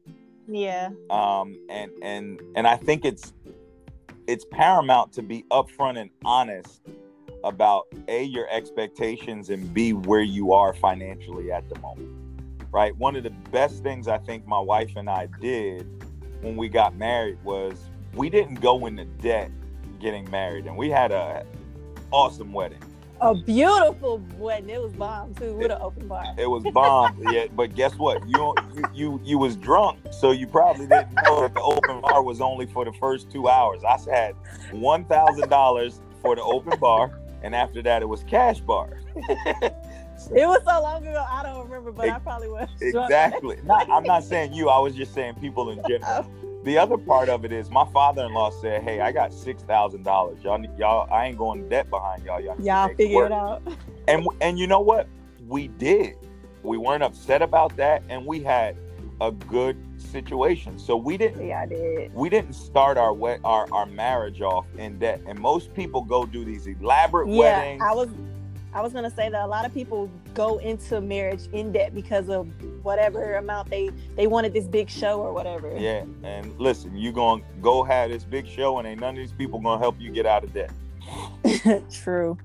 Yeah. 0.47 0.89
um 1.09 1.57
and 1.69 1.91
and 2.03 2.39
and 2.55 2.67
i 2.67 2.75
think 2.75 3.05
it's 3.05 3.33
it's 4.31 4.45
paramount 4.45 5.11
to 5.11 5.21
be 5.21 5.43
upfront 5.51 5.99
and 5.99 6.09
honest 6.23 6.81
about 7.43 7.85
a 8.07 8.23
your 8.23 8.47
expectations 8.49 9.49
and 9.49 9.73
b 9.73 9.91
where 9.91 10.21
you 10.21 10.53
are 10.53 10.73
financially 10.73 11.51
at 11.51 11.67
the 11.67 11.77
moment 11.79 12.09
right 12.71 12.95
one 12.97 13.15
of 13.17 13.23
the 13.23 13.29
best 13.51 13.83
things 13.83 14.07
i 14.07 14.17
think 14.19 14.47
my 14.47 14.59
wife 14.59 14.91
and 14.95 15.09
i 15.09 15.27
did 15.41 15.85
when 16.41 16.55
we 16.55 16.69
got 16.69 16.95
married 16.95 17.37
was 17.43 17.89
we 18.13 18.29
didn't 18.29 18.61
go 18.61 18.85
into 18.85 19.03
debt 19.03 19.51
getting 19.99 20.29
married 20.31 20.65
and 20.65 20.77
we 20.77 20.89
had 20.89 21.11
a 21.11 21.45
awesome 22.11 22.51
wedding. 22.53 22.79
A 23.21 23.35
beautiful 23.35 24.19
wedding. 24.37 24.71
It 24.71 24.81
was 24.81 24.93
bomb 24.93 25.35
too 25.35 25.53
with 25.53 25.71
an 25.71 25.77
open 25.79 26.07
bar. 26.07 26.25
It 26.39 26.47
was 26.47 26.63
bomb. 26.73 27.21
yeah, 27.31 27.45
but 27.55 27.75
guess 27.75 27.93
what? 27.95 28.27
You, 28.27 28.55
you 28.73 28.83
you 28.93 29.21
you 29.23 29.37
was 29.37 29.55
drunk, 29.55 29.99
so 30.11 30.31
you 30.31 30.47
probably 30.47 30.87
didn't 30.87 31.13
know 31.23 31.41
that 31.41 31.53
the 31.53 31.61
open 31.61 32.01
bar 32.01 32.23
was 32.23 32.41
only 32.41 32.65
for 32.65 32.83
the 32.83 32.93
first 32.93 33.31
two 33.31 33.47
hours. 33.47 33.83
I 33.83 33.99
had 34.11 34.35
one 34.71 35.05
thousand 35.05 35.49
dollars 35.49 36.01
for 36.21 36.35
the 36.35 36.41
open 36.41 36.79
bar, 36.79 37.19
and 37.43 37.53
after 37.53 37.83
that, 37.83 38.01
it 38.01 38.07
was 38.07 38.23
cash 38.23 38.59
bar. 38.59 38.99
It 40.35 40.47
was 40.47 40.61
so 40.63 40.81
long 40.81 41.05
ago, 41.05 41.25
I 41.27 41.41
don't 41.41 41.63
remember, 41.63 41.91
but 41.91 42.07
it, 42.07 42.13
I 42.13 42.19
probably 42.19 42.47
was. 42.47 42.69
Exactly. 42.79 43.57
not, 43.63 43.89
I'm 43.89 44.03
not 44.03 44.23
saying 44.23 44.53
you. 44.53 44.69
I 44.69 44.77
was 44.77 44.93
just 44.95 45.13
saying 45.13 45.35
people 45.41 45.71
in 45.71 45.81
general. 45.87 46.29
Oh. 46.40 46.40
The 46.63 46.77
other 46.77 46.97
part 46.97 47.29
of 47.29 47.45
it 47.45 47.51
is 47.51 47.69
my 47.69 47.85
father-in-law 47.91 48.51
said, 48.61 48.83
"Hey, 48.83 49.01
I 49.01 49.11
got 49.11 49.33
six 49.33 49.63
thousand 49.63 50.03
dollars. 50.03 50.43
Y'all, 50.43 50.63
y'all, 50.77 51.11
I 51.11 51.27
ain't 51.27 51.37
going 51.37 51.67
debt 51.69 51.89
behind 51.89 52.23
y'all. 52.23 52.41
Y'all, 52.41 52.59
y'all 52.61 52.93
figure 52.95 53.25
it 53.25 53.31
out." 53.31 53.61
And 54.07 54.27
and 54.41 54.59
you 54.59 54.67
know 54.67 54.79
what? 54.79 55.07
We 55.47 55.67
did. 55.67 56.15
We 56.63 56.77
weren't 56.77 57.03
upset 57.03 57.41
about 57.41 57.75
that, 57.77 58.03
and 58.09 58.25
we 58.25 58.41
had 58.43 58.77
a 59.21 59.31
good 59.31 59.77
situation. 59.97 60.77
So 60.79 60.95
we 60.95 61.17
didn't. 61.17 61.45
Yeah, 61.45 61.61
I 61.61 61.65
did. 61.67 62.13
We 62.13 62.29
didn't 62.29 62.53
start 62.53 62.97
our 62.97 63.13
wet 63.13 63.39
our 63.43 63.67
our 63.71 63.85
marriage 63.85 64.41
off 64.41 64.65
in 64.77 64.99
debt. 64.99 65.21
And 65.25 65.39
most 65.39 65.73
people 65.73 66.01
go 66.01 66.25
do 66.25 66.43
these 66.43 66.67
elaborate 66.67 67.27
yeah, 67.27 67.37
weddings. 67.37 67.83
I 67.83 67.93
was 67.93 68.09
I 68.73 68.81
was 68.81 68.93
gonna 68.93 69.11
say 69.11 69.29
that 69.29 69.41
a 69.43 69.47
lot 69.47 69.65
of 69.65 69.73
people 69.73 70.09
go 70.33 70.57
into 70.59 71.01
marriage 71.01 71.47
in 71.53 71.71
debt 71.71 71.93
because 71.93 72.29
of 72.29 72.49
whatever 72.83 73.35
amount 73.35 73.69
they 73.69 73.89
they 74.15 74.27
wanted 74.27 74.53
this 74.53 74.65
big 74.65 74.89
show 74.89 75.19
or 75.21 75.33
whatever. 75.33 75.75
Yeah, 75.77 76.03
and 76.23 76.57
listen, 76.59 76.95
you 76.95 77.11
gonna 77.11 77.43
go 77.61 77.83
have 77.83 78.09
this 78.09 78.23
big 78.23 78.47
show, 78.47 78.79
and 78.79 78.87
ain't 78.87 78.99
none 78.99 79.11
of 79.11 79.17
these 79.17 79.31
people 79.31 79.59
gonna 79.59 79.79
help 79.79 79.99
you 79.99 80.11
get 80.11 80.25
out 80.25 80.43
of 80.43 80.53
debt. 80.53 80.71
true, 81.91 82.37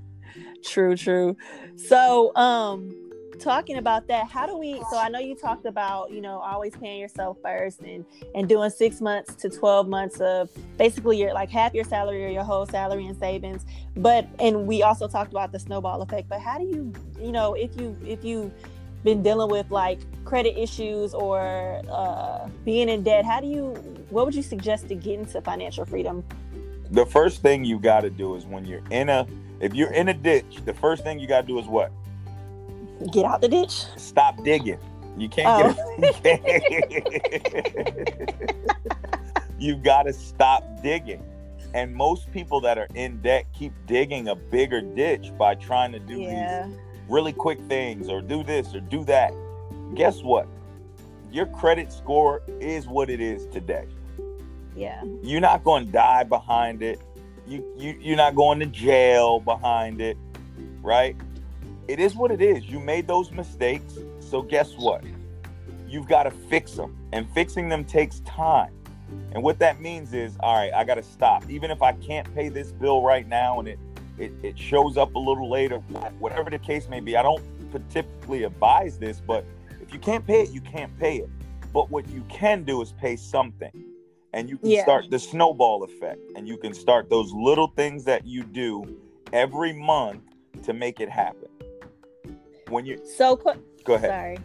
true, 0.63 0.97
true. 0.97 1.37
So, 1.77 2.35
um, 2.37 3.07
talking 3.39 3.77
about 3.77 4.07
that 4.09 4.29
how 4.29 4.47
do 4.47 4.57
we 4.57 4.83
so 4.91 4.99
i 4.99 5.09
know 5.09 5.19
you 5.19 5.35
talked 5.35 5.67
about 5.67 6.11
you 6.11 6.21
know 6.21 6.39
always 6.39 6.75
paying 6.77 7.01
yourself 7.01 7.37
first 7.43 7.81
and 7.81 8.05
and 8.35 8.49
doing 8.49 8.71
six 8.71 9.01
months 9.01 9.35
to 9.35 9.49
12 9.49 9.89
months 9.89 10.21
of 10.21 10.51
basically 10.77 11.19
your 11.19 11.33
like 11.33 11.51
half 11.51 11.75
your 11.75 11.85
salary 11.85 12.25
or 12.25 12.29
your 12.29 12.45
whole 12.45 12.67
salary 12.67 13.07
and 13.07 13.19
savings 13.19 13.65
but 13.97 14.27
and 14.39 14.67
we 14.67 14.83
also 14.83 15.07
talked 15.07 15.31
about 15.31 15.53
the 15.53 15.59
snowball 15.59 16.01
effect 16.03 16.29
but 16.29 16.41
how 16.41 16.59
do 16.59 16.65
you 16.65 16.93
you 17.21 17.33
know 17.33 17.55
if 17.55 17.79
you 17.79 17.97
if 18.05 18.25
you 18.25 18.53
been 19.07 19.23
dealing 19.23 19.51
with 19.51 19.71
like 19.71 20.01
credit 20.27 20.61
issues 20.61 21.15
or 21.15 21.81
uh, 21.91 22.47
being 22.65 22.91
in 22.91 23.03
debt 23.03 23.25
how 23.25 23.41
do 23.41 23.47
you 23.47 23.69
what 24.11 24.27
would 24.27 24.35
you 24.35 24.43
suggest 24.43 24.89
to 24.89 24.95
get 24.95 25.19
into 25.19 25.41
financial 25.41 25.87
freedom 25.87 26.23
the 26.91 27.07
first 27.07 27.41
thing 27.41 27.65
you 27.65 27.79
got 27.79 28.03
to 28.03 28.11
do 28.11 28.35
is 28.35 28.45
when 28.45 28.67
you're 28.67 28.85
in 28.91 29.09
a 29.09 29.27
if 29.61 29.73
you're 29.73 29.93
in 29.93 30.09
a 30.09 30.15
ditch 30.15 30.59
the 30.67 30.75
first 30.75 31.03
thing 31.03 31.19
you 31.19 31.27
got 31.27 31.41
to 31.41 31.47
do 31.47 31.59
is 31.59 31.67
what 31.67 31.91
Get 33.13 33.25
out 33.25 33.41
the 33.41 33.49
ditch. 33.49 33.85
Stop 33.97 34.43
digging. 34.43 34.79
You 35.19 35.29
can't 35.29 35.77
oh. 35.77 36.21
get. 36.23 36.45
you 39.59 39.77
got 39.77 40.05
to 40.05 40.13
stop 40.13 40.65
digging. 40.83 41.23
And 41.75 41.95
most 41.95 42.33
people 42.33 42.61
that 42.63 42.79
are 42.79 42.89
in 42.95 43.21
debt 43.21 43.47
keep 43.53 43.73
digging 43.87 44.29
a 44.29 44.35
bigger 44.35 44.81
ditch 44.81 45.31
by 45.39 45.57
trying 45.57 45.93
to 45.93 45.99
do 45.99 46.21
yeah. 46.21 46.67
these 46.67 46.77
really 47.09 47.33
quick 47.33 47.61
things 47.63 48.09
or 48.09 48.21
do 48.21 48.43
this 48.43 48.75
or 48.75 48.81
do 48.81 49.05
that. 49.05 49.33
Guess 49.95 50.23
what? 50.23 50.49
Your 51.31 51.47
credit 51.47 51.93
score 51.93 52.43
is 52.61 52.87
what 52.87 53.11
it 53.11 53.21
is 53.21 53.47
today. 53.47 53.87
Yeah. 54.75 55.03
You're 55.23 55.41
not 55.41 55.65
going 55.65 55.87
to 55.87 55.93
die 55.93 56.25
behind 56.25 56.83
it. 56.83 57.01
You 57.47 57.65
you 57.77 57.97
you're 58.01 58.17
not 58.17 58.35
going 58.35 58.59
to 58.61 58.67
jail 58.67 59.41
behind 59.41 60.01
it, 60.01 60.17
right? 60.83 61.17
it 61.89 62.01
is 62.01 62.15
what 62.15 62.31
it 62.31 62.41
is. 62.41 62.67
You 62.67 62.81
made 62.81 63.07
those 63.07 63.31
mistakes. 63.31 63.99
So 64.21 64.43
guess 64.43 64.75
what? 64.77 65.05
You've 65.87 66.09
got 66.09 66.25
to 66.25 66.31
fix 66.31 66.73
them. 66.73 66.97
And 67.13 67.29
fixing 67.33 67.69
them 67.69 67.85
takes 67.85 68.21
time. 68.21 68.73
And 69.33 69.43
what 69.43 69.59
that 69.61 69.81
means 69.81 70.13
is, 70.13 70.37
all 70.41 70.55
right, 70.55 70.73
I 70.73 70.85
got 70.85 70.97
to 70.97 71.03
stop. 71.03 71.49
Even 71.49 71.71
if 71.71 71.83
I 71.83 71.93
can't 71.93 72.33
pay 72.35 72.49
this 72.49 72.73
bill 72.73 73.03
right 73.03 73.27
now 73.27 73.61
and 73.61 73.69
it, 73.69 73.79
it, 74.19 74.33
it 74.43 74.59
shows 74.59 74.97
up 74.97 75.15
a 75.15 75.19
little 75.19 75.51
later, 75.51 75.79
whatever 76.19 76.51
the 76.51 76.59
case 76.59 76.89
may 76.89 77.01
be, 77.01 77.17
I 77.17 77.23
don't 77.23 77.43
typically 77.91 78.45
advise 78.45 78.99
this, 78.99 79.21
but 79.21 79.45
if 79.81 79.93
you 79.93 79.99
can't 79.99 80.27
pay 80.27 80.43
it, 80.43 80.51
you 80.51 80.61
can't 80.61 80.97
pay 80.99 81.19
it. 81.19 81.31
But 81.73 81.91
what 81.91 82.09
you 82.09 82.25
can 82.29 82.65
do 82.65 82.81
is 82.83 82.93
pay 82.93 83.17
something. 83.17 83.73
And 84.33 84.49
you 84.49 84.59
can 84.59 84.71
yeah. 84.71 84.83
start 84.83 85.11
the 85.11 85.19
snowball 85.19 85.85
effect. 85.85 86.21
And 86.35 86.49
you 86.49 86.57
can 86.57 86.75
start 86.75 87.09
those 87.09 87.33
little 87.33 87.69
things 87.69 88.05
that 88.05 88.27
you 88.27 88.43
do 88.43 88.99
every 89.33 89.73
month 89.73 90.23
to 90.63 90.73
make 90.73 91.01
it 91.01 91.11
happen 91.11 91.49
when 92.69 92.85
you 92.85 92.99
so 93.05 93.37
go 93.85 93.95
ahead. 93.95 94.11
Sorry. 94.11 94.39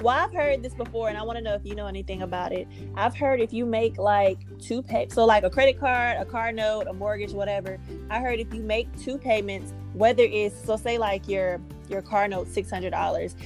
Well, 0.00 0.08
I've 0.08 0.32
heard 0.34 0.62
this 0.62 0.74
before, 0.74 1.08
and 1.08 1.16
I 1.16 1.22
want 1.22 1.38
to 1.38 1.42
know 1.42 1.54
if 1.54 1.64
you 1.64 1.74
know 1.74 1.86
anything 1.86 2.22
about 2.22 2.52
it. 2.52 2.68
I've 2.94 3.16
heard 3.16 3.40
if 3.40 3.52
you 3.52 3.64
make 3.64 3.96
like 3.96 4.38
two 4.58 4.82
pay, 4.82 5.08
so 5.08 5.24
like 5.24 5.44
a 5.44 5.50
credit 5.50 5.78
card, 5.78 6.18
a 6.18 6.24
car 6.24 6.52
note, 6.52 6.88
a 6.88 6.92
mortgage, 6.92 7.32
whatever. 7.32 7.78
I 8.10 8.20
heard 8.20 8.40
if 8.40 8.52
you 8.52 8.60
make 8.60 8.88
two 9.00 9.18
payments, 9.18 9.72
whether 9.92 10.24
it's 10.24 10.62
so 10.64 10.76
say 10.76 10.98
like 10.98 11.28
your 11.28 11.60
your 11.88 12.02
car 12.02 12.28
note 12.28 12.48
six 12.48 12.68
hundred 12.70 12.90
dollars, 12.90 13.36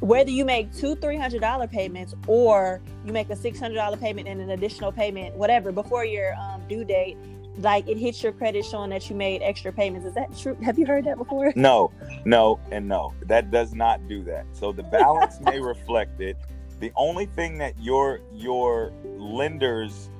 whether 0.00 0.30
you 0.30 0.44
make 0.44 0.74
two 0.74 0.96
three 0.96 1.18
hundred 1.18 1.42
dollar 1.42 1.68
payments 1.68 2.14
or 2.26 2.80
you 3.04 3.12
make 3.12 3.30
a 3.30 3.36
six 3.36 3.60
hundred 3.60 3.76
dollar 3.76 3.98
payment 3.98 4.26
and 4.26 4.40
an 4.40 4.50
additional 4.50 4.90
payment, 4.90 5.36
whatever, 5.36 5.70
before 5.70 6.04
your 6.04 6.34
um, 6.36 6.62
due 6.66 6.84
date, 6.84 7.18
like 7.62 7.88
it 7.88 7.96
hits 7.98 8.22
your 8.22 8.32
credit 8.32 8.64
showing 8.64 8.90
that 8.90 9.08
you 9.08 9.16
made 9.16 9.42
extra 9.42 9.72
payments. 9.72 10.06
Is 10.06 10.14
that 10.14 10.36
true? 10.36 10.56
Have 10.62 10.78
you 10.78 10.86
heard 10.86 11.04
that 11.04 11.18
before? 11.18 11.52
No, 11.60 11.92
no, 12.24 12.58
and 12.70 12.88
no. 12.88 13.12
That 13.26 13.50
does 13.50 13.74
not 13.74 14.08
do 14.08 14.24
that. 14.24 14.46
So 14.52 14.72
the 14.72 14.82
balance 14.82 15.40
may 15.40 15.60
reflect 15.60 16.20
it. 16.20 16.36
The 16.78 16.90
only 16.96 17.26
thing 17.26 17.58
that 17.58 17.78
your 17.78 18.20
your 18.32 18.92
lenders 19.04 20.10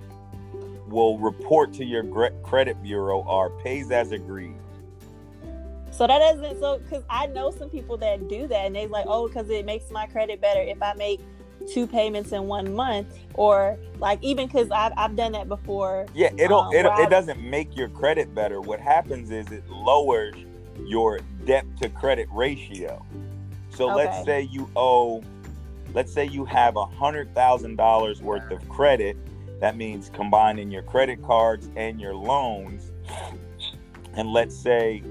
will 0.87 1.18
report 1.18 1.72
to 1.74 1.85
your 1.85 2.05
credit 2.42 2.83
bureau 2.83 3.22
are 3.22 3.50
pays 3.62 3.90
as 3.90 4.12
agreed. 4.12 4.57
So 5.90 6.07
that 6.07 6.18
doesn't 6.18 6.61
so 6.61 6.79
because 6.79 7.05
I 7.09 7.26
know 7.26 7.50
some 7.50 7.70
people 7.70 7.96
that 7.98 8.29
do 8.29 8.46
that 8.48 8.66
and 8.66 8.74
they're 8.74 8.88
like, 8.88 9.07
oh, 9.09 9.29
because 9.29 9.48
it 9.50 9.64
makes 9.64 9.90
my 9.90 10.07
credit 10.07 10.40
better 10.40 10.61
if 10.61 10.83
I 10.83 10.94
make 10.94 11.20
two 11.72 11.87
payments 11.87 12.33
in 12.33 12.46
one 12.46 12.74
month 12.74 13.18
or 13.35 13.78
like 13.98 14.22
even 14.22 14.46
because 14.46 14.70
I've, 14.70 14.92
I've 14.96 15.16
done 15.16 15.33
that 15.33 15.48
before 15.48 16.06
yeah 16.14 16.30
it'll 16.38 16.61
um, 16.61 16.74
it, 16.74 16.87
it 16.87 17.11
doesn't 17.11 17.40
make 17.42 17.76
your 17.76 17.88
credit 17.88 18.35
better. 18.35 18.61
What 18.61 18.80
happens 18.80 19.30
is 19.30 19.50
it 19.50 19.68
lowers 19.68 20.35
your 20.85 21.20
debt 21.44 21.64
to 21.80 21.88
credit 21.88 22.28
ratio. 22.33 23.04
So 23.70 23.90
okay. 23.90 24.04
let's 24.04 24.24
say 24.24 24.42
you 24.42 24.70
owe 24.76 25.22
let's 25.94 26.12
say 26.12 26.24
you 26.24 26.44
have 26.44 26.76
a 26.76 26.87
hundred 26.87 27.35
thousand 27.35 27.76
dollars 27.76 28.20
worth 28.22 28.50
of 28.50 28.66
credit. 28.68 29.16
That 29.61 29.76
means 29.76 30.11
combining 30.14 30.70
your 30.70 30.83
credit 30.83 31.22
cards 31.22 31.68
and 31.76 32.00
your 32.00 32.14
loans 32.14 32.90
and 34.14 34.33
let's 34.33 34.56
say 34.56 35.02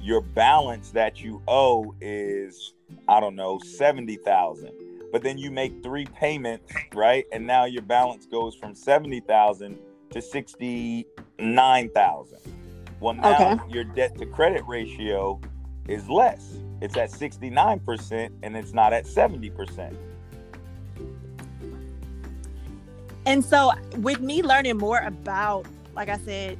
your 0.00 0.20
balance 0.20 0.90
that 0.90 1.20
you 1.20 1.42
owe 1.48 1.94
is 2.00 2.74
i 3.08 3.20
don't 3.20 3.34
know 3.34 3.58
70000 3.58 4.72
but 5.12 5.22
then 5.22 5.38
you 5.38 5.50
make 5.50 5.82
three 5.82 6.06
payments, 6.06 6.72
right? 6.94 7.24
And 7.32 7.46
now 7.46 7.64
your 7.64 7.82
balance 7.82 8.26
goes 8.26 8.54
from 8.54 8.74
70,000 8.74 9.78
to 10.10 10.22
69,000. 10.22 12.38
Well, 13.00 13.14
now 13.14 13.52
okay. 13.52 13.72
your 13.72 13.84
debt 13.84 14.18
to 14.18 14.26
credit 14.26 14.64
ratio 14.66 15.40
is 15.86 16.08
less. 16.08 16.58
It's 16.80 16.96
at 16.96 17.10
69% 17.10 18.30
and 18.42 18.56
it's 18.56 18.72
not 18.72 18.92
at 18.92 19.04
70%. 19.04 19.96
And 23.26 23.44
so, 23.44 23.72
with 23.98 24.20
me 24.20 24.42
learning 24.42 24.78
more 24.78 25.00
about, 25.00 25.66
like 25.94 26.08
I 26.08 26.16
said, 26.18 26.58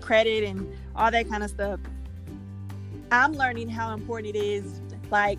credit 0.00 0.44
and 0.44 0.72
all 0.96 1.10
that 1.10 1.28
kind 1.28 1.44
of 1.44 1.50
stuff, 1.50 1.80
I'm 3.12 3.34
learning 3.34 3.68
how 3.68 3.92
important 3.92 4.34
it 4.34 4.38
is 4.38 4.80
like, 5.10 5.38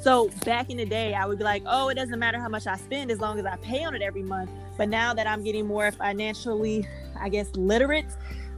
so 0.00 0.30
back 0.44 0.70
in 0.70 0.76
the 0.76 0.84
day, 0.84 1.14
I 1.14 1.26
would 1.26 1.38
be 1.38 1.44
like, 1.44 1.62
oh, 1.66 1.88
it 1.88 1.94
doesn't 1.94 2.18
matter 2.18 2.38
how 2.38 2.48
much 2.48 2.66
I 2.66 2.76
spend 2.76 3.10
as 3.10 3.20
long 3.20 3.38
as 3.38 3.46
I 3.46 3.56
pay 3.56 3.84
on 3.84 3.94
it 3.94 4.02
every 4.02 4.22
month. 4.22 4.50
But 4.76 4.88
now 4.88 5.14
that 5.14 5.26
I'm 5.26 5.44
getting 5.44 5.66
more 5.66 5.90
financially, 5.92 6.86
I 7.18 7.28
guess, 7.28 7.50
literate, 7.54 8.06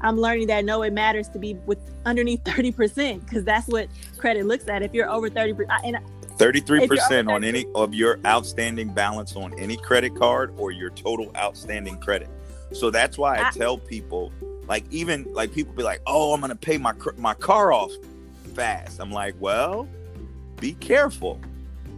I'm 0.01 0.16
learning 0.16 0.48
that 0.48 0.64
no, 0.64 0.83
it 0.83 0.92
matters 0.92 1.29
to 1.31 1.38
be 1.38 1.55
with 1.66 1.79
underneath 2.05 2.44
30% 2.44 3.20
because 3.25 3.44
that's 3.44 3.68
what 3.68 3.88
credit 4.18 4.46
looks 4.46 4.68
at. 4.68 4.83
If 4.83 4.92
you're 4.94 5.11
over 5.11 5.31
30%, 5.31 5.66
and 5.85 5.98
33% 6.37 7.31
on 7.31 7.44
any 7.44 7.66
of 7.75 7.94
your 7.94 8.18
outstanding 8.27 8.92
balance 8.92 9.37
on 9.37 9.57
any 9.59 9.77
credit 9.77 10.16
card 10.16 10.53
or 10.57 10.70
your 10.70 10.90
total 10.90 11.31
outstanding 11.37 11.98
credit. 11.98 12.29
So 12.72 12.90
that's 12.90 13.18
why 13.18 13.37
I, 13.37 13.48
I 13.48 13.51
tell 13.51 13.79
people, 13.79 14.33
like, 14.66 14.85
even 14.90 15.27
like 15.33 15.53
people 15.53 15.75
be 15.75 15.83
like, 15.83 16.01
oh, 16.07 16.33
I'm 16.33 16.40
going 16.40 16.51
to 16.51 16.57
pay 16.57 16.79
my, 16.79 16.94
my 17.16 17.35
car 17.35 17.72
off 17.72 17.92
fast. 18.55 19.01
I'm 19.01 19.12
like, 19.12 19.35
well, 19.38 19.88
be 20.62 20.75
careful 20.75 21.40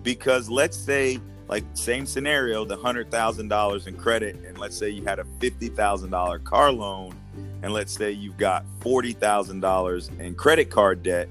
because 0.03 0.49
let's 0.49 0.77
say 0.77 1.21
like 1.49 1.63
same 1.75 2.07
scenario 2.07 2.65
the 2.65 2.77
hundred 2.77 3.11
thousand 3.11 3.49
dollars 3.49 3.87
in 3.87 3.95
credit 3.95 4.37
and 4.47 4.57
let's 4.57 4.75
say 4.75 4.89
you 4.89 5.05
had 5.05 5.19
a 5.19 5.25
fifty 5.39 5.69
thousand 5.69 6.11
dollar 6.11 6.39
car 6.39 6.73
loan 6.73 7.15
and 7.63 7.75
let's 7.75 7.93
say 7.93 8.11
you've 8.11 8.39
got 8.39 8.65
$40,000 8.81 10.21
in 10.21 10.35
credit 10.35 10.71
card 10.71 11.03
debt 11.03 11.29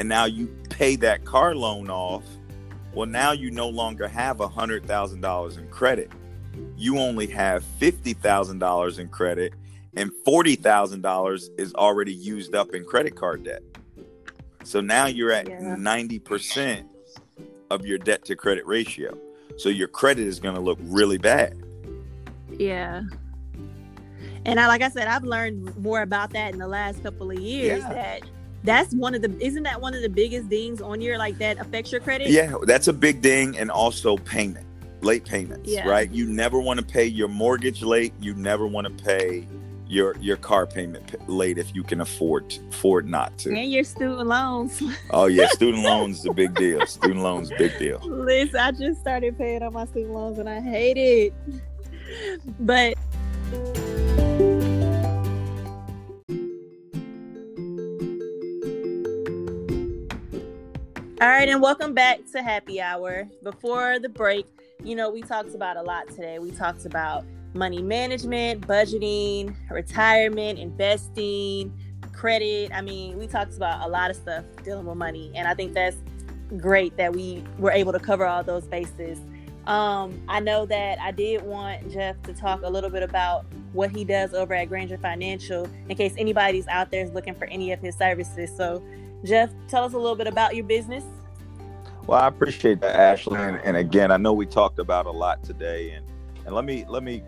and 0.00 0.08
now 0.08 0.24
you 0.24 0.46
pay 0.68 0.96
that 0.96 1.24
car 1.24 1.54
loan 1.54 1.90
off, 1.90 2.24
well, 2.92 3.06
now 3.06 3.32
you 3.32 3.50
no 3.50 3.68
longer 3.68 4.08
have 4.08 4.38
$100,000 4.38 5.58
in 5.58 5.68
credit. 5.68 6.10
You 6.76 6.98
only 6.98 7.26
have 7.26 7.64
$50,000 7.80 8.98
in 8.98 9.08
credit, 9.08 9.54
and 9.96 10.10
$40,000 10.26 11.48
is 11.58 11.74
already 11.74 12.14
used 12.14 12.54
up 12.54 12.74
in 12.74 12.84
credit 12.84 13.16
card 13.16 13.44
debt. 13.44 13.62
So 14.68 14.82
now 14.82 15.06
you're 15.06 15.32
at 15.32 15.48
yeah. 15.48 15.76
90% 15.78 16.86
of 17.70 17.86
your 17.86 17.96
debt 17.96 18.26
to 18.26 18.36
credit 18.36 18.66
ratio. 18.66 19.16
So 19.56 19.70
your 19.70 19.88
credit 19.88 20.26
is 20.26 20.38
going 20.40 20.56
to 20.56 20.60
look 20.60 20.78
really 20.82 21.16
bad. 21.16 21.58
Yeah. 22.50 23.04
And 24.44 24.60
I, 24.60 24.66
like 24.66 24.82
I 24.82 24.90
said, 24.90 25.08
I've 25.08 25.24
learned 25.24 25.74
more 25.78 26.02
about 26.02 26.30
that 26.34 26.52
in 26.52 26.58
the 26.58 26.68
last 26.68 27.02
couple 27.02 27.30
of 27.30 27.38
years 27.38 27.82
yeah. 27.82 27.94
that 27.94 28.22
that's 28.64 28.92
one 28.92 29.14
of 29.14 29.22
the 29.22 29.34
isn't 29.40 29.62
that 29.62 29.80
one 29.80 29.94
of 29.94 30.02
the 30.02 30.08
biggest 30.08 30.48
dings 30.48 30.82
on 30.82 31.00
your 31.00 31.16
like 31.16 31.38
that 31.38 31.58
affects 31.60 31.92
your 31.92 32.00
credit 32.00 32.28
yeah 32.28 32.52
that's 32.64 32.88
a 32.88 32.92
big 32.92 33.22
ding 33.22 33.56
and 33.56 33.70
also 33.70 34.16
payment 34.16 34.66
late 35.00 35.24
payments 35.24 35.70
yeah. 35.70 35.86
right 35.88 36.10
you 36.10 36.26
never 36.26 36.58
want 36.58 36.80
to 36.80 36.84
pay 36.84 37.04
your 37.04 37.28
mortgage 37.28 37.82
late 37.82 38.12
you 38.20 38.34
never 38.34 38.66
want 38.66 38.84
to 38.84 39.04
pay 39.04 39.46
your 39.88 40.14
your 40.18 40.36
car 40.36 40.66
payment 40.66 41.14
late 41.28 41.56
if 41.58 41.74
you 41.74 41.82
can 41.82 42.00
afford 42.00 42.56
afford 42.70 43.08
not 43.08 43.36
to. 43.38 43.54
And 43.54 43.72
your 43.72 43.84
student 43.84 44.26
loans. 44.26 44.82
Oh 45.10 45.26
yeah 45.26 45.48
student 45.48 45.82
loans 45.82 46.20
is 46.20 46.26
a 46.26 46.32
big 46.32 46.54
deal. 46.54 46.86
Student 46.86 47.20
loans 47.20 47.50
big 47.56 47.78
deal. 47.78 47.98
Listen 48.04 48.60
i 48.60 48.70
just 48.70 49.00
started 49.00 49.36
paying 49.38 49.62
on 49.62 49.72
my 49.72 49.86
student 49.86 50.12
loans 50.12 50.38
and 50.38 50.48
i 50.48 50.60
hate 50.60 50.98
it. 50.98 51.34
But 52.60 52.96
All 61.20 61.26
right, 61.26 61.48
and 61.48 61.60
welcome 61.60 61.94
back 61.94 62.20
to 62.30 62.42
Happy 62.42 62.80
Hour. 62.80 63.28
Before 63.42 63.98
the 63.98 64.08
break, 64.08 64.46
you 64.84 64.94
know, 64.94 65.10
we 65.10 65.20
talked 65.20 65.52
about 65.52 65.76
a 65.76 65.82
lot 65.82 66.06
today. 66.08 66.38
We 66.38 66.52
talked 66.52 66.86
about 66.86 67.24
money 67.58 67.82
management, 67.82 68.66
budgeting, 68.66 69.54
retirement, 69.70 70.58
investing, 70.58 71.72
credit. 72.12 72.70
I 72.72 72.80
mean, 72.80 73.18
we 73.18 73.26
talked 73.26 73.54
about 73.54 73.86
a 73.86 73.88
lot 73.90 74.10
of 74.10 74.16
stuff 74.16 74.44
dealing 74.64 74.86
with 74.86 74.96
money, 74.96 75.30
and 75.34 75.46
I 75.46 75.54
think 75.54 75.74
that's 75.74 75.96
great 76.56 76.96
that 76.96 77.14
we 77.14 77.44
were 77.58 77.70
able 77.70 77.92
to 77.92 77.98
cover 77.98 78.26
all 78.26 78.42
those 78.42 78.64
bases. 78.64 79.18
Um, 79.66 80.22
I 80.28 80.40
know 80.40 80.64
that 80.66 80.98
I 80.98 81.10
did 81.10 81.42
want 81.42 81.92
Jeff 81.92 82.20
to 82.22 82.32
talk 82.32 82.62
a 82.62 82.70
little 82.70 82.88
bit 82.88 83.02
about 83.02 83.44
what 83.74 83.90
he 83.90 84.02
does 84.02 84.32
over 84.32 84.54
at 84.54 84.66
Granger 84.70 84.96
Financial 84.96 85.68
in 85.90 85.96
case 85.96 86.14
anybody's 86.16 86.66
out 86.68 86.90
there 86.90 87.04
is 87.04 87.10
looking 87.12 87.34
for 87.34 87.44
any 87.46 87.72
of 87.72 87.80
his 87.80 87.94
services. 87.94 88.50
So, 88.56 88.82
Jeff, 89.24 89.50
tell 89.68 89.84
us 89.84 89.92
a 89.92 89.98
little 89.98 90.16
bit 90.16 90.26
about 90.26 90.56
your 90.56 90.64
business. 90.64 91.04
Well, 92.06 92.18
I 92.18 92.28
appreciate 92.28 92.80
that, 92.80 92.96
Ashley. 92.96 93.36
And, 93.38 93.60
and 93.62 93.76
again, 93.76 94.10
I 94.10 94.16
know 94.16 94.32
we 94.32 94.46
talked 94.46 94.78
about 94.78 95.04
a 95.04 95.10
lot 95.10 95.44
today, 95.44 95.90
and 95.90 96.06
and 96.46 96.54
let 96.54 96.64
me 96.64 96.86
let 96.88 97.02
me, 97.02 97.22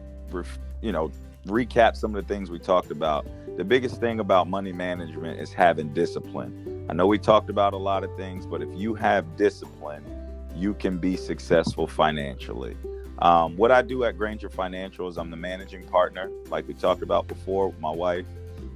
you 0.82 0.92
know, 0.92 1.10
recap 1.46 1.96
some 1.96 2.14
of 2.14 2.26
the 2.26 2.32
things 2.32 2.50
we 2.50 2.58
talked 2.58 2.90
about. 2.90 3.26
The 3.56 3.64
biggest 3.64 4.00
thing 4.00 4.20
about 4.20 4.48
money 4.48 4.72
management 4.72 5.40
is 5.40 5.52
having 5.52 5.92
discipline. 5.92 6.86
I 6.88 6.92
know 6.92 7.06
we 7.06 7.18
talked 7.18 7.50
about 7.50 7.72
a 7.72 7.78
lot 7.78 8.04
of 8.04 8.14
things, 8.16 8.46
but 8.46 8.62
if 8.62 8.68
you 8.74 8.94
have 8.94 9.36
discipline, 9.36 10.04
you 10.54 10.74
can 10.74 10.98
be 10.98 11.16
successful 11.16 11.86
financially. 11.86 12.76
Um, 13.20 13.56
what 13.56 13.70
I 13.70 13.82
do 13.82 14.04
at 14.04 14.16
Granger 14.16 14.48
Financial 14.48 15.06
is 15.08 15.18
I'm 15.18 15.30
the 15.30 15.36
managing 15.36 15.86
partner, 15.86 16.30
like 16.48 16.66
we 16.66 16.74
talked 16.74 17.02
about 17.02 17.28
before 17.28 17.68
with 17.68 17.80
my 17.80 17.90
wife. 17.90 18.26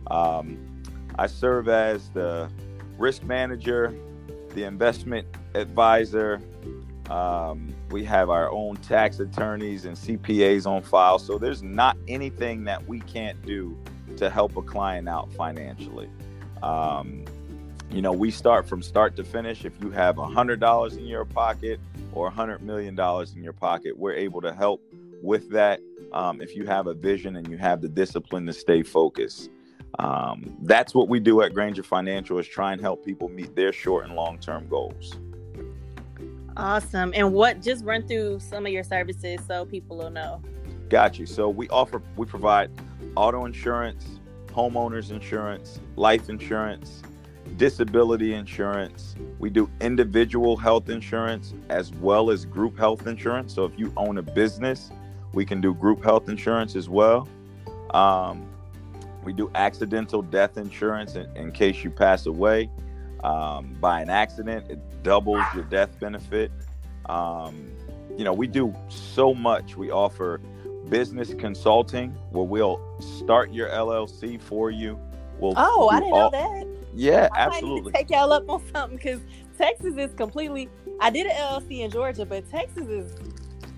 Um, 0.09 0.83
I 1.19 1.27
serve 1.27 1.69
as 1.69 2.11
the 2.11 2.51
risk 2.99 3.23
manager, 3.23 3.95
the 4.51 4.65
investment 4.65 5.27
advisor. 5.55 6.41
Um, 7.11 7.75
we 7.91 8.05
have 8.05 8.31
our 8.31 8.51
own 8.51 8.77
tax 8.77 9.21
attorneys 9.21 9.85
and 9.85 9.97
CPAs 9.97 10.67
on 10.67 10.83
file. 10.83 11.19
So 11.19 11.39
there's 11.39 11.63
not 11.63 11.97
anything 12.09 12.65
that 12.65 12.87
we 12.87 13.01
can't 13.01 13.41
do 13.45 13.79
to 14.17 14.31
help 14.31 14.57
a 14.57 14.63
client 14.63 15.09
out 15.09 15.33
financially. 15.33 16.09
Um, 16.63 17.25
you 17.91 18.01
know, 18.03 18.13
we 18.13 18.31
start 18.31 18.67
from 18.67 18.83
start 18.83 19.17
to 19.17 19.25
finish. 19.25 19.65
If 19.65 19.75
you 19.83 19.91
have 19.91 20.17
$100 20.17 20.99
in 20.99 21.05
your 21.05 21.25
pocket 21.25 21.79
or 22.13 22.31
$100 22.31 22.61
million 22.61 22.99
in 22.99 23.43
your 23.43 23.53
pocket, 23.53 23.97
we're 23.97 24.15
able 24.15 24.41
to 24.41 24.53
help 24.53 24.83
with 25.23 25.51
that. 25.51 25.81
Um, 26.13 26.41
if 26.41 26.55
you 26.57 26.65
have 26.67 26.87
a 26.87 26.95
vision 26.95 27.37
and 27.37 27.49
you 27.49 27.59
have 27.59 27.81
the 27.81 27.89
discipline 27.89 28.47
to 28.47 28.53
stay 28.53 28.83
focused. 28.83 29.51
Um, 29.99 30.57
that's 30.63 30.95
what 30.95 31.09
we 31.09 31.21
do 31.21 31.43
at 31.43 31.55
Granger 31.55 31.83
Financial 31.83 32.39
is 32.39 32.49
try 32.49 32.73
and 32.73 32.81
help 32.81 33.05
people 33.05 33.29
meet 33.29 33.55
their 33.55 33.73
short 33.73 34.05
and 34.05 34.15
long 34.15 34.39
term 34.39 34.67
goals. 34.69 35.17
Awesome. 36.57 37.13
And 37.15 37.33
what 37.33 37.61
just 37.61 37.85
run 37.85 38.07
through 38.07 38.41
some 38.41 38.67
of 38.67 38.73
your 38.73 38.85
services 38.85 39.41
so 39.47 39.65
people 39.65 39.99
will 39.99 40.11
know. 40.11 40.41
Got 40.89 41.19
you. 41.19 41.27
So 41.27 41.49
we 41.49 41.69
offer 41.69 42.01
we 42.17 42.27
provide 42.27 42.71
auto 43.17 43.45
insurance, 43.45 44.21
homeowners 44.47 45.11
insurance, 45.11 45.81
life 45.97 46.29
insurance, 46.29 47.03
disability 47.57 48.35
insurance. 48.35 49.17
We 49.39 49.51
do 49.51 49.69
individual 49.81 50.57
health 50.57 50.89
insurance 50.89 51.55
as 51.69 51.93
well 51.93 52.31
as 52.31 52.45
group 52.45 52.79
health 52.79 53.07
insurance. 53.07 53.53
So 53.55 53.65
if 53.65 53.79
you 53.79 53.93
own 53.97 54.19
a 54.19 54.23
business, 54.23 54.91
we 55.33 55.45
can 55.45 55.61
do 55.61 55.75
group 55.75 56.05
health 56.05 56.29
insurance 56.29 56.77
as 56.77 56.89
well. 56.89 57.29
Um, 57.91 58.49
we 59.25 59.33
do 59.33 59.51
accidental 59.55 60.23
death 60.23 60.57
insurance 60.59 61.17
in, 61.17 61.35
in 61.37 61.51
case 61.51 61.83
you 61.83 61.91
pass 61.91 62.27
away 62.27 62.71
um, 63.25 63.77
by 63.81 64.01
an 64.01 64.11
accident. 64.11 64.71
It 64.71 64.79
doubles 65.03 65.43
your 65.55 65.65
death 65.65 65.99
benefit. 65.99 66.53
Um, 67.07 67.73
you 68.17 68.25
know, 68.25 68.33
we 68.33 68.47
do 68.47 68.73
so 68.89 69.35
much. 69.35 69.77
We 69.77 69.91
offer 69.91 70.41
business 70.89 71.35
consulting 71.35 72.11
where 72.31 72.45
we'll 72.45 72.81
start 73.01 73.53
your 73.53 73.69
LLC 73.71 74.41
for 74.41 74.71
you. 74.71 74.99
We'll 75.39 75.55
oh, 75.57 75.89
I 75.89 76.01
didn't 76.01 76.13
all, 76.13 76.31
know 76.31 76.39
that. 76.39 76.67
Yeah, 76.95 77.29
I 77.33 77.41
absolutely. 77.41 77.93
take 77.93 78.11
y'all 78.11 78.33
up 78.33 78.49
on 78.49 78.63
something 78.73 78.97
because 78.97 79.21
Texas 79.59 79.97
is 79.97 80.15
completely. 80.15 80.69
I 81.01 81.11
did 81.11 81.27
an 81.27 81.33
LLC 81.33 81.81
in 81.81 81.91
Georgia, 81.91 82.25
but 82.25 82.49
Texas 82.51 82.87
is 82.87 83.15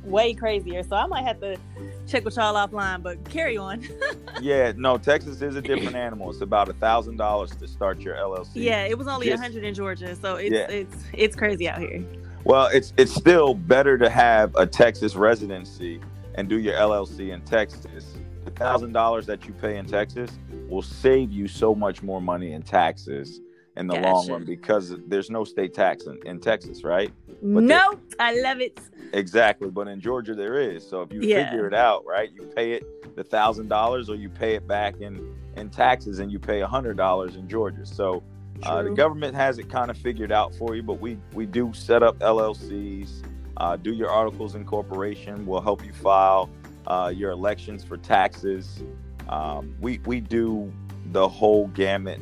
way 0.06 0.34
crazier. 0.34 0.82
So 0.82 0.96
I 0.96 1.06
might 1.06 1.24
have 1.24 1.40
to 1.40 1.58
check 2.06 2.24
with 2.24 2.36
y'all 2.36 2.54
offline, 2.54 3.02
but 3.02 3.22
carry 3.28 3.56
on. 3.56 3.86
yeah, 4.40 4.72
no, 4.76 4.98
Texas 4.98 5.42
is 5.42 5.56
a 5.56 5.62
different 5.62 5.96
animal. 5.96 6.30
It's 6.30 6.40
about 6.40 6.68
a 6.68 6.72
thousand 6.74 7.16
dollars 7.16 7.50
to 7.56 7.68
start 7.68 8.00
your 8.00 8.14
LLC. 8.14 8.50
Yeah, 8.54 8.84
it 8.84 8.96
was 8.96 9.08
only 9.08 9.30
a 9.30 9.36
hundred 9.36 9.64
in 9.64 9.74
Georgia, 9.74 10.14
so 10.16 10.36
it's 10.36 10.52
yeah. 10.52 10.70
it's 10.70 10.96
it's 11.12 11.36
crazy 11.36 11.68
out 11.68 11.78
here. 11.78 12.04
Well, 12.44 12.68
it's 12.72 12.92
it's 12.96 13.14
still 13.14 13.54
better 13.54 13.98
to 13.98 14.08
have 14.08 14.54
a 14.54 14.66
Texas 14.66 15.16
residency 15.16 16.00
and 16.36 16.48
do 16.48 16.58
your 16.58 16.74
LLC 16.74 17.32
in 17.32 17.42
Texas. 17.42 18.14
The 18.44 18.52
thousand 18.52 18.92
dollars 18.92 19.26
that 19.26 19.46
you 19.46 19.52
pay 19.52 19.76
in 19.76 19.86
Texas 19.86 20.30
will 20.68 20.82
save 20.82 21.32
you 21.32 21.48
so 21.48 21.74
much 21.74 22.02
more 22.02 22.20
money 22.20 22.52
in 22.52 22.62
taxes 22.62 23.40
in 23.76 23.86
the 23.86 23.94
gotcha. 23.94 24.08
long 24.08 24.30
run 24.30 24.44
because 24.44 24.94
there's 25.06 25.30
no 25.30 25.44
state 25.44 25.74
tax 25.74 26.06
in, 26.06 26.18
in 26.24 26.40
Texas, 26.40 26.82
right? 26.82 27.12
But 27.42 27.62
nope, 27.62 28.00
I 28.18 28.34
love 28.40 28.60
it. 28.60 28.80
Exactly, 29.12 29.70
but 29.70 29.88
in 29.88 30.00
Georgia 30.00 30.34
there 30.34 30.58
is. 30.58 30.86
So 30.88 31.02
if 31.02 31.12
you 31.12 31.20
yeah. 31.20 31.50
figure 31.50 31.66
it 31.66 31.74
out, 31.74 32.04
right, 32.06 32.30
you 32.32 32.42
pay 32.42 32.72
it 32.72 33.16
the 33.16 33.24
thousand 33.24 33.68
dollars, 33.68 34.08
or 34.08 34.14
you 34.14 34.28
pay 34.28 34.54
it 34.54 34.66
back 34.66 35.00
in 35.00 35.34
in 35.56 35.70
taxes, 35.70 36.18
and 36.18 36.32
you 36.32 36.38
pay 36.38 36.60
a 36.60 36.66
hundred 36.66 36.96
dollars 36.96 37.36
in 37.36 37.48
Georgia. 37.48 37.84
So 37.84 38.22
uh, 38.62 38.82
the 38.82 38.90
government 38.90 39.34
has 39.34 39.58
it 39.58 39.70
kind 39.70 39.90
of 39.90 39.98
figured 39.98 40.32
out 40.32 40.54
for 40.54 40.74
you, 40.74 40.82
but 40.82 41.00
we 41.00 41.18
we 41.34 41.44
do 41.46 41.72
set 41.74 42.02
up 42.02 42.18
LLCs, 42.20 43.22
uh, 43.58 43.76
do 43.76 43.92
your 43.92 44.10
articles 44.10 44.54
of 44.54 44.62
incorporation. 44.62 45.46
We'll 45.46 45.60
help 45.60 45.84
you 45.84 45.92
file 45.92 46.48
uh, 46.86 47.12
your 47.14 47.30
elections 47.30 47.84
for 47.84 47.98
taxes. 47.98 48.82
Um, 49.28 49.74
we 49.80 49.98
we 50.06 50.20
do 50.20 50.72
the 51.12 51.28
whole 51.28 51.68
gamut 51.68 52.20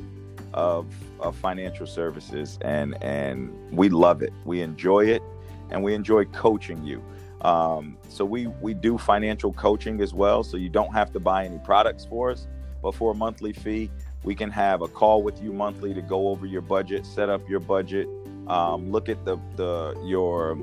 of, 0.55 0.87
of 1.25 1.35
financial 1.37 1.87
services, 1.87 2.59
and 2.61 3.03
and 3.03 3.53
we 3.73 3.89
love 3.89 4.23
it. 4.23 4.33
We 4.45 4.61
enjoy 4.61 5.07
it, 5.07 5.23
and 5.71 5.83
we 5.83 5.95
enjoy 5.95 6.27
coaching 6.27 6.85
you. 6.85 7.03
Um, 7.41 7.99
so 8.09 8.25
we 8.25 8.47
we 8.47 8.75
do 8.75 8.97
financial 8.99 9.53
coaching 9.53 10.01
as 10.01 10.15
well. 10.15 10.45
So 10.45 10.57
you 10.57 10.69
don't 10.69 10.93
have 10.93 11.13
to 11.13 11.21
buy 11.21 11.45
any 11.45 11.59
products 11.59 12.05
for 12.05 12.31
us, 12.31 12.47
but 12.83 12.95
for 12.95 13.13
a 13.13 13.15
monthly 13.15 13.53
fee, 13.53 13.91
we 14.23 14.35
can 14.35 14.51
have 14.51 14.83
a 14.83 14.89
call 14.89 15.23
with 15.23 15.43
you 15.43 15.53
monthly 15.53 15.93
to 15.95 16.03
go 16.03 16.29
over 16.29 16.47
your 16.47 16.63
budget, 16.63 17.05
set 17.05 17.29
up 17.29 17.49
your 17.49 17.61
budget, 17.61 18.09
um, 18.47 18.91
look 18.91 19.09
at 19.09 19.25
the 19.25 19.39
the 19.57 19.99
your 20.05 20.59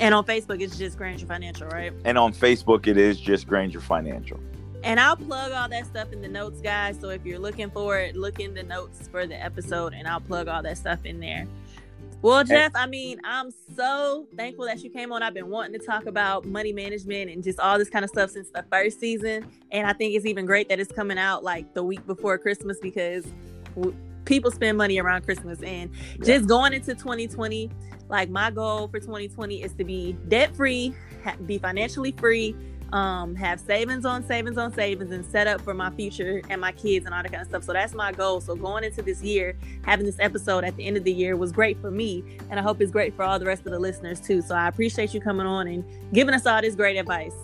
And 0.00 0.14
on 0.14 0.24
Facebook, 0.24 0.60
it's 0.60 0.78
just 0.78 0.96
Granger 0.96 1.26
Financial, 1.26 1.66
right? 1.68 1.92
And 2.04 2.16
on 2.18 2.32
Facebook, 2.32 2.86
it 2.86 2.96
is 2.96 3.18
just 3.20 3.48
Granger 3.48 3.80
Financial. 3.80 4.38
And 4.84 5.00
I'll 5.00 5.16
plug 5.16 5.50
all 5.52 5.68
that 5.68 5.86
stuff 5.86 6.12
in 6.12 6.22
the 6.22 6.28
notes, 6.28 6.60
guys. 6.60 7.00
So 7.00 7.08
if 7.08 7.26
you're 7.26 7.40
looking 7.40 7.68
for 7.70 7.98
it, 7.98 8.14
look 8.14 8.38
in 8.38 8.54
the 8.54 8.62
notes 8.62 9.08
for 9.08 9.26
the 9.26 9.42
episode, 9.42 9.92
and 9.92 10.06
I'll 10.06 10.20
plug 10.20 10.46
all 10.46 10.62
that 10.62 10.78
stuff 10.78 11.04
in 11.04 11.18
there. 11.18 11.48
Well, 12.20 12.42
Jeff, 12.42 12.72
I 12.74 12.86
mean, 12.86 13.20
I'm 13.22 13.50
so 13.76 14.26
thankful 14.36 14.64
that 14.64 14.82
you 14.82 14.90
came 14.90 15.12
on. 15.12 15.22
I've 15.22 15.34
been 15.34 15.50
wanting 15.50 15.78
to 15.78 15.86
talk 15.86 16.06
about 16.06 16.44
money 16.44 16.72
management 16.72 17.30
and 17.30 17.44
just 17.44 17.60
all 17.60 17.78
this 17.78 17.88
kind 17.88 18.04
of 18.04 18.10
stuff 18.10 18.30
since 18.30 18.50
the 18.50 18.64
first 18.72 18.98
season. 18.98 19.46
And 19.70 19.86
I 19.86 19.92
think 19.92 20.14
it's 20.14 20.26
even 20.26 20.44
great 20.44 20.68
that 20.68 20.80
it's 20.80 20.90
coming 20.90 21.16
out 21.16 21.44
like 21.44 21.74
the 21.74 21.84
week 21.84 22.04
before 22.06 22.36
Christmas 22.36 22.78
because 22.82 23.24
w- 23.76 23.96
people 24.24 24.50
spend 24.50 24.76
money 24.76 24.98
around 24.98 25.22
Christmas. 25.22 25.62
And 25.62 25.90
yeah. 26.18 26.24
just 26.24 26.48
going 26.48 26.72
into 26.72 26.94
2020, 26.94 27.70
like 28.08 28.28
my 28.30 28.50
goal 28.50 28.88
for 28.88 28.98
2020 28.98 29.62
is 29.62 29.72
to 29.74 29.84
be 29.84 30.16
debt 30.26 30.56
free, 30.56 30.92
ha- 31.22 31.36
be 31.46 31.58
financially 31.58 32.12
free, 32.12 32.56
um, 32.92 33.34
have 33.34 33.60
savings 33.60 34.04
on 34.04 34.26
savings 34.26 34.56
on 34.56 34.72
savings 34.72 35.10
and 35.12 35.24
set 35.24 35.46
up 35.46 35.60
for 35.60 35.74
my 35.74 35.90
future 35.90 36.40
and 36.48 36.60
my 36.60 36.72
kids 36.72 37.06
and 37.06 37.14
all 37.14 37.22
that 37.22 37.30
kind 37.30 37.42
of 37.42 37.48
stuff. 37.48 37.64
So 37.64 37.72
that's 37.72 37.94
my 37.94 38.12
goal. 38.12 38.40
So 38.40 38.54
going 38.54 38.84
into 38.84 39.02
this 39.02 39.22
year, 39.22 39.56
having 39.82 40.06
this 40.06 40.18
episode 40.18 40.64
at 40.64 40.76
the 40.76 40.86
end 40.86 40.96
of 40.96 41.04
the 41.04 41.12
year 41.12 41.36
was 41.36 41.52
great 41.52 41.80
for 41.80 41.90
me. 41.90 42.24
And 42.50 42.58
I 42.58 42.62
hope 42.62 42.80
it's 42.80 42.92
great 42.92 43.14
for 43.14 43.24
all 43.24 43.38
the 43.38 43.46
rest 43.46 43.66
of 43.66 43.72
the 43.72 43.78
listeners 43.78 44.20
too. 44.20 44.40
So 44.40 44.54
I 44.54 44.68
appreciate 44.68 45.12
you 45.12 45.20
coming 45.20 45.46
on 45.46 45.68
and 45.68 45.84
giving 46.12 46.34
us 46.34 46.46
all 46.46 46.60
this 46.60 46.74
great 46.74 46.96
advice. 46.96 47.34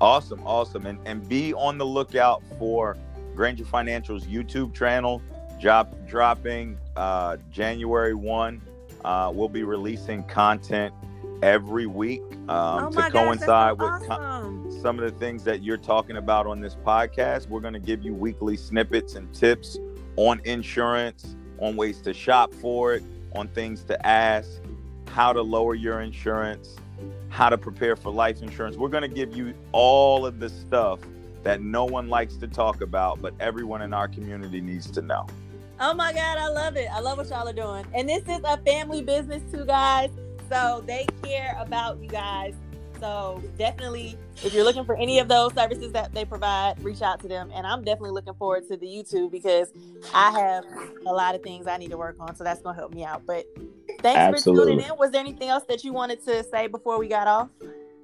Awesome. 0.00 0.40
Awesome. 0.44 0.86
And, 0.86 0.98
and 1.06 1.26
be 1.28 1.54
on 1.54 1.78
the 1.78 1.86
lookout 1.86 2.42
for 2.58 2.96
Granger 3.34 3.64
Financial's 3.64 4.24
YouTube 4.24 4.74
channel, 4.74 5.22
job 5.58 5.94
dropping 6.06 6.76
uh, 6.96 7.38
January 7.50 8.14
1. 8.14 8.60
Uh, 9.04 9.32
we'll 9.34 9.48
be 9.48 9.62
releasing 9.62 10.22
content 10.24 10.94
every 11.42 11.86
week 11.86 12.22
um, 12.48 12.86
oh 12.86 12.90
to 12.90 13.10
coincide 13.10 13.78
gosh, 13.78 14.00
with 14.00 14.10
awesome. 14.10 14.80
some 14.80 14.98
of 14.98 15.04
the 15.04 15.18
things 15.18 15.44
that 15.44 15.62
you're 15.62 15.76
talking 15.76 16.16
about 16.16 16.46
on 16.46 16.60
this 16.60 16.76
podcast. 16.76 17.48
We're 17.48 17.60
going 17.60 17.74
to 17.74 17.80
give 17.80 18.02
you 18.02 18.14
weekly 18.14 18.56
snippets 18.56 19.14
and 19.14 19.32
tips 19.34 19.78
on 20.16 20.40
insurance, 20.44 21.36
on 21.58 21.76
ways 21.76 22.00
to 22.02 22.14
shop 22.14 22.54
for 22.54 22.94
it, 22.94 23.02
on 23.34 23.48
things 23.48 23.82
to 23.84 24.06
ask, 24.06 24.60
how 25.08 25.32
to 25.32 25.42
lower 25.42 25.74
your 25.74 26.00
insurance, 26.00 26.76
how 27.28 27.48
to 27.48 27.58
prepare 27.58 27.96
for 27.96 28.10
life 28.10 28.42
insurance. 28.42 28.76
We're 28.76 28.88
going 28.88 29.02
to 29.02 29.08
give 29.08 29.36
you 29.36 29.54
all 29.72 30.24
of 30.24 30.38
the 30.38 30.48
stuff 30.48 31.00
that 31.42 31.60
no 31.60 31.84
one 31.84 32.08
likes 32.08 32.36
to 32.36 32.46
talk 32.46 32.82
about, 32.82 33.20
but 33.20 33.34
everyone 33.40 33.82
in 33.82 33.92
our 33.92 34.06
community 34.06 34.60
needs 34.60 34.90
to 34.92 35.02
know. 35.02 35.26
Oh 35.80 35.92
my 35.92 36.12
God, 36.12 36.38
I 36.38 36.48
love 36.48 36.76
it. 36.76 36.88
I 36.92 37.00
love 37.00 37.18
what 37.18 37.28
y'all 37.28 37.48
are 37.48 37.52
doing. 37.52 37.84
And 37.94 38.08
this 38.08 38.22
is 38.28 38.40
a 38.44 38.56
family 38.58 39.02
business, 39.02 39.42
too, 39.50 39.64
guys. 39.64 40.10
So 40.52 40.84
they 40.86 41.06
care 41.22 41.56
about 41.58 41.98
you 42.02 42.10
guys. 42.10 42.54
So 43.00 43.42
definitely, 43.58 44.18
if 44.44 44.52
you're 44.52 44.64
looking 44.64 44.84
for 44.84 44.94
any 44.94 45.18
of 45.18 45.26
those 45.26 45.54
services 45.54 45.92
that 45.92 46.12
they 46.12 46.26
provide, 46.26 46.80
reach 46.84 47.00
out 47.00 47.20
to 47.20 47.28
them. 47.28 47.50
And 47.54 47.66
I'm 47.66 47.82
definitely 47.82 48.10
looking 48.10 48.34
forward 48.34 48.68
to 48.68 48.76
the 48.76 48.86
YouTube 48.86 49.30
because 49.30 49.72
I 50.12 50.30
have 50.30 50.64
a 51.06 51.12
lot 51.12 51.34
of 51.34 51.42
things 51.42 51.66
I 51.66 51.78
need 51.78 51.90
to 51.90 51.96
work 51.96 52.16
on. 52.20 52.36
So 52.36 52.44
that's 52.44 52.60
gonna 52.60 52.76
help 52.76 52.92
me 52.92 53.02
out. 53.02 53.22
But 53.26 53.46
thanks 54.02 54.18
Absolutely. 54.18 54.74
for 54.74 54.80
tuning 54.80 54.90
in. 54.90 54.98
Was 54.98 55.10
there 55.10 55.22
anything 55.22 55.48
else 55.48 55.64
that 55.68 55.84
you 55.84 55.94
wanted 55.94 56.22
to 56.26 56.44
say 56.44 56.66
before 56.66 56.98
we 56.98 57.08
got 57.08 57.26
off? 57.26 57.48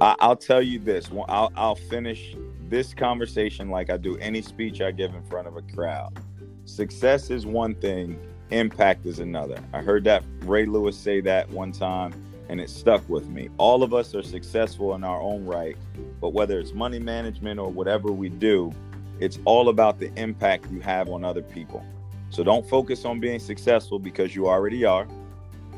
I'll 0.01 0.35
tell 0.35 0.63
you 0.63 0.79
this. 0.79 1.11
I'll, 1.29 1.53
I'll 1.55 1.77
finish 1.77 2.35
this 2.71 2.95
conversation 2.95 3.69
like 3.69 3.91
I 3.91 3.99
do 3.99 4.17
any 4.19 4.41
speech 4.41 4.81
I 4.81 4.91
give 4.91 5.15
in 5.15 5.23
front 5.25 5.49
of 5.49 5.57
a 5.57 5.63
crowd. 5.75 6.19
Success 6.65 7.29
is 7.29 7.45
one 7.45 7.75
thing, 7.75 8.19
impact 8.51 9.05
is 9.05 9.19
another. 9.19 9.63
I 9.75 9.83
heard 9.83 10.03
that 10.05 10.25
Ray 10.41 10.65
Lewis 10.65 10.97
say 10.97 11.21
that 11.21 11.51
one 11.51 11.73
time 11.73 12.15
and 12.49 12.61
it 12.61 12.71
stuck 12.71 13.07
with 13.09 13.29
me. 13.29 13.49
All 13.59 13.83
of 13.83 13.93
us 13.93 14.15
are 14.15 14.23
successful 14.23 14.95
in 14.95 15.05
our 15.05 15.21
own 15.21 15.45
right, 15.45 15.77
but 16.21 16.33
whether 16.33 16.59
it's 16.59 16.73
money 16.73 16.99
management 16.99 17.61
or 17.61 17.69
whatever 17.69 18.11
we 18.11 18.29
do, 18.29 18.73
it's 19.21 19.39
all 19.45 19.69
about 19.69 19.99
the 19.99 20.13
impact 20.17 20.71
you 20.71 20.81
have 20.81 21.09
on 21.09 21.25
other 21.25 21.43
people. 21.43 21.85
So 22.31 22.45
don't 22.45 22.69
focus 22.69 23.05
on 23.05 23.21
being 23.21 23.39
successful 23.39 23.99
because 23.99 24.35
you 24.35 24.49
already 24.49 24.85
are. 24.85 25.07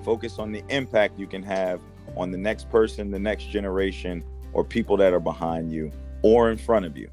Focus 0.05 0.39
on 0.39 0.53
the 0.53 0.63
impact 0.69 1.19
you 1.19 1.27
can 1.27 1.43
have 1.43 1.81
on 2.17 2.31
the 2.31 2.39
next 2.39 2.71
person, 2.71 3.11
the 3.11 3.19
next 3.19 3.45
generation, 3.51 4.25
or 4.53 4.65
people 4.65 4.97
that 4.97 5.13
are 5.13 5.21
behind 5.21 5.73
you 5.73 5.93
or 6.23 6.51
in 6.51 6.59
front 6.59 6.85
of 6.85 6.97
you. 6.97 7.09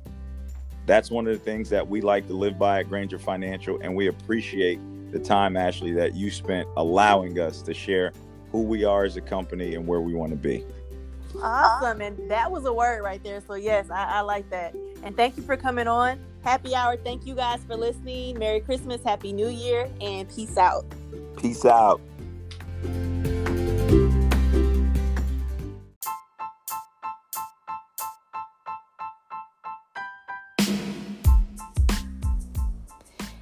That's 0.85 1.11
one 1.11 1.27
of 1.27 1.33
the 1.33 1.43
things 1.43 1.69
that 1.69 1.87
we 1.87 2.01
like 2.01 2.27
to 2.27 2.33
live 2.33 2.57
by 2.57 2.79
at 2.79 2.89
Granger 2.89 3.19
Financial, 3.19 3.79
and 3.81 3.95
we 3.95 4.07
appreciate 4.07 4.79
the 5.11 5.19
time, 5.19 5.55
Ashley, 5.55 5.91
that 5.93 6.15
you 6.15 6.31
spent 6.31 6.67
allowing 6.77 7.39
us 7.39 7.61
to 7.63 7.73
share 7.73 8.11
who 8.51 8.63
we 8.63 8.83
are 8.83 9.03
as 9.03 9.17
a 9.17 9.21
company 9.21 9.75
and 9.75 9.85
where 9.87 10.01
we 10.01 10.13
want 10.13 10.31
to 10.31 10.37
be. 10.37 10.65
Awesome. 11.41 12.01
And 12.01 12.29
that 12.29 12.51
was 12.51 12.65
a 12.65 12.73
word 12.73 13.03
right 13.03 13.23
there. 13.23 13.41
So, 13.45 13.55
yes, 13.55 13.89
I, 13.89 14.05
I, 14.05 14.21
like 14.21 14.49
that. 14.49 14.73
And 15.03 15.15
thank 15.15 15.37
you 15.37 15.43
for 15.43 15.57
coming 15.57 15.87
on. 15.87 16.19
Happy 16.43 16.73
hour. 16.73 16.97
Thank 16.97 17.25
you 17.25 17.35
guys 17.35 17.63
for 17.65 17.75
listening. 17.75 18.39
Merry 18.39 18.61
Christmas, 18.61 19.03
Happy 19.03 19.33
New 19.33 19.49
Year, 19.49 19.89
and 20.01 20.27
peace 20.33 20.57
out. 20.57 20.85
Peace 21.37 21.65
out. 21.65 22.01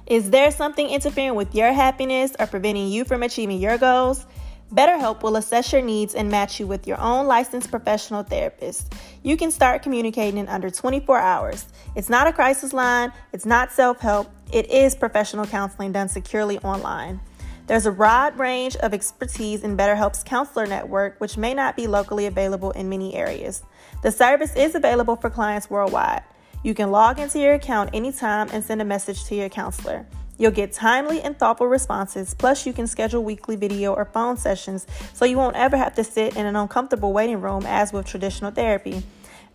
Is 0.06 0.30
there 0.30 0.52
something 0.52 0.88
interfering 0.88 1.34
with 1.34 1.52
your 1.52 1.72
happiness 1.72 2.32
or 2.38 2.46
preventing 2.46 2.88
you 2.88 3.04
from 3.04 3.24
achieving 3.24 3.58
your 3.58 3.76
goals? 3.76 4.24
BetterHelp 4.72 5.22
will 5.22 5.36
assess 5.36 5.72
your 5.72 5.82
needs 5.82 6.14
and 6.14 6.28
match 6.28 6.58
you 6.58 6.66
with 6.66 6.88
your 6.88 7.00
own 7.00 7.26
licensed 7.26 7.70
professional 7.70 8.24
therapist. 8.24 8.92
You 9.22 9.36
can 9.36 9.52
start 9.52 9.82
communicating 9.82 10.38
in 10.38 10.48
under 10.48 10.70
24 10.70 11.18
hours. 11.18 11.66
It's 11.94 12.08
not 12.08 12.26
a 12.26 12.32
crisis 12.32 12.72
line, 12.72 13.12
it's 13.32 13.46
not 13.46 13.70
self 13.70 14.00
help, 14.00 14.28
it 14.52 14.68
is 14.70 14.96
professional 14.96 15.46
counseling 15.46 15.92
done 15.92 16.08
securely 16.08 16.58
online. 16.58 17.20
There's 17.68 17.86
a 17.86 17.92
broad 17.92 18.38
range 18.38 18.76
of 18.76 18.92
expertise 18.92 19.62
in 19.62 19.76
BetterHelp's 19.76 20.22
counselor 20.22 20.66
network, 20.66 21.20
which 21.20 21.36
may 21.36 21.54
not 21.54 21.76
be 21.76 21.86
locally 21.86 22.26
available 22.26 22.70
in 22.72 22.88
many 22.88 23.14
areas. 23.14 23.62
The 24.02 24.12
service 24.12 24.54
is 24.54 24.74
available 24.74 25.16
for 25.16 25.30
clients 25.30 25.70
worldwide. 25.70 26.22
You 26.62 26.74
can 26.74 26.90
log 26.90 27.18
into 27.20 27.38
your 27.38 27.54
account 27.54 27.90
anytime 27.92 28.48
and 28.52 28.64
send 28.64 28.82
a 28.82 28.84
message 28.84 29.24
to 29.26 29.34
your 29.36 29.48
counselor. 29.48 30.06
You'll 30.38 30.50
get 30.50 30.72
timely 30.72 31.22
and 31.22 31.38
thoughtful 31.38 31.66
responses, 31.66 32.34
plus, 32.34 32.66
you 32.66 32.72
can 32.72 32.86
schedule 32.86 33.24
weekly 33.24 33.56
video 33.56 33.94
or 33.94 34.04
phone 34.04 34.36
sessions 34.36 34.86
so 35.14 35.24
you 35.24 35.36
won't 35.36 35.56
ever 35.56 35.76
have 35.76 35.94
to 35.94 36.04
sit 36.04 36.36
in 36.36 36.46
an 36.46 36.56
uncomfortable 36.56 37.12
waiting 37.12 37.40
room 37.40 37.64
as 37.66 37.92
with 37.92 38.06
traditional 38.06 38.50
therapy. 38.50 39.02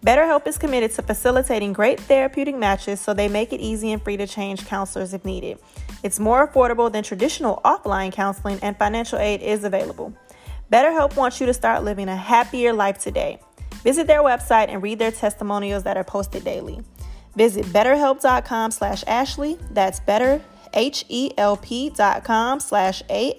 BetterHelp 0.05 0.47
is 0.47 0.57
committed 0.57 0.89
to 0.93 1.03
facilitating 1.03 1.73
great 1.73 1.99
therapeutic 1.99 2.55
matches 2.55 2.99
so 2.99 3.13
they 3.13 3.27
make 3.27 3.53
it 3.53 3.61
easy 3.61 3.91
and 3.91 4.01
free 4.01 4.17
to 4.17 4.25
change 4.25 4.65
counselors 4.65 5.13
if 5.13 5.23
needed. 5.23 5.59
It's 6.01 6.19
more 6.19 6.47
affordable 6.47 6.91
than 6.91 7.03
traditional 7.03 7.61
offline 7.63 8.11
counseling, 8.11 8.57
and 8.63 8.75
financial 8.75 9.19
aid 9.19 9.41
is 9.43 9.63
available. 9.63 10.13
BetterHelp 10.71 11.15
wants 11.15 11.39
you 11.39 11.45
to 11.45 11.53
start 11.53 11.83
living 11.83 12.09
a 12.09 12.15
happier 12.15 12.73
life 12.73 12.97
today. 12.97 13.39
Visit 13.83 14.07
their 14.07 14.21
website 14.21 14.69
and 14.69 14.81
read 14.81 14.97
their 14.97 15.11
testimonials 15.11 15.83
that 15.83 15.97
are 15.97 16.03
posted 16.03 16.43
daily. 16.43 16.81
Visit 17.35 17.65
betterhelp.com 17.67 18.71
slash 18.71 19.03
Ashley. 19.05 19.59
That's 19.71 19.99
better, 19.99 20.41
H-E-L-P 20.73 21.89
dot 21.91 22.23
com 22.23 22.59
slash 22.59 23.03
A-S-H-E-L-E-I 23.09 23.37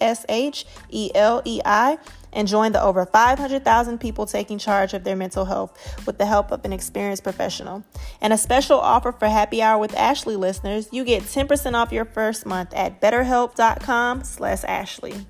and 2.33 2.49
join 2.49 2.72
the 2.72 2.83
over 2.83 3.05
500,000 3.05 3.99
people 3.99 4.26
taking 4.26 4.59
charge 4.59 4.95
of 4.95 5.05
their 5.05 5.16
mental 5.16 5.45
health 5.45 6.07
with 6.07 6.18
the 6.18 6.26
help 6.26 6.51
of 6.51 6.64
an 6.64 6.72
experienced 6.72 7.22
professional. 7.22 7.85
And 8.20 8.33
a 8.33 8.39
special 8.39 8.80
offer 8.80 9.12
for 9.12 9.28
Happy 9.28 9.62
Hour 9.62 9.78
with 9.78 9.95
Ashley 9.97 10.37
listeners, 10.37 10.89
you 10.93 11.05
get 11.05 11.24
10% 11.24 11.74
off 11.74 11.93
your 11.93 12.05
first 12.05 12.47
month 12.47 12.72
at 12.74 13.01
betterhelp.com 13.01 14.24
slash 14.24 14.64
Ashley. 14.64 15.26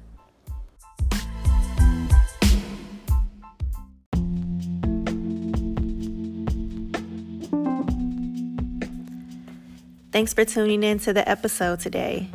Thanks 10.12 10.32
for 10.34 10.44
tuning 10.44 10.82
in 10.82 10.98
to 11.00 11.12
the 11.14 11.26
episode 11.26 11.80
today. 11.80 12.28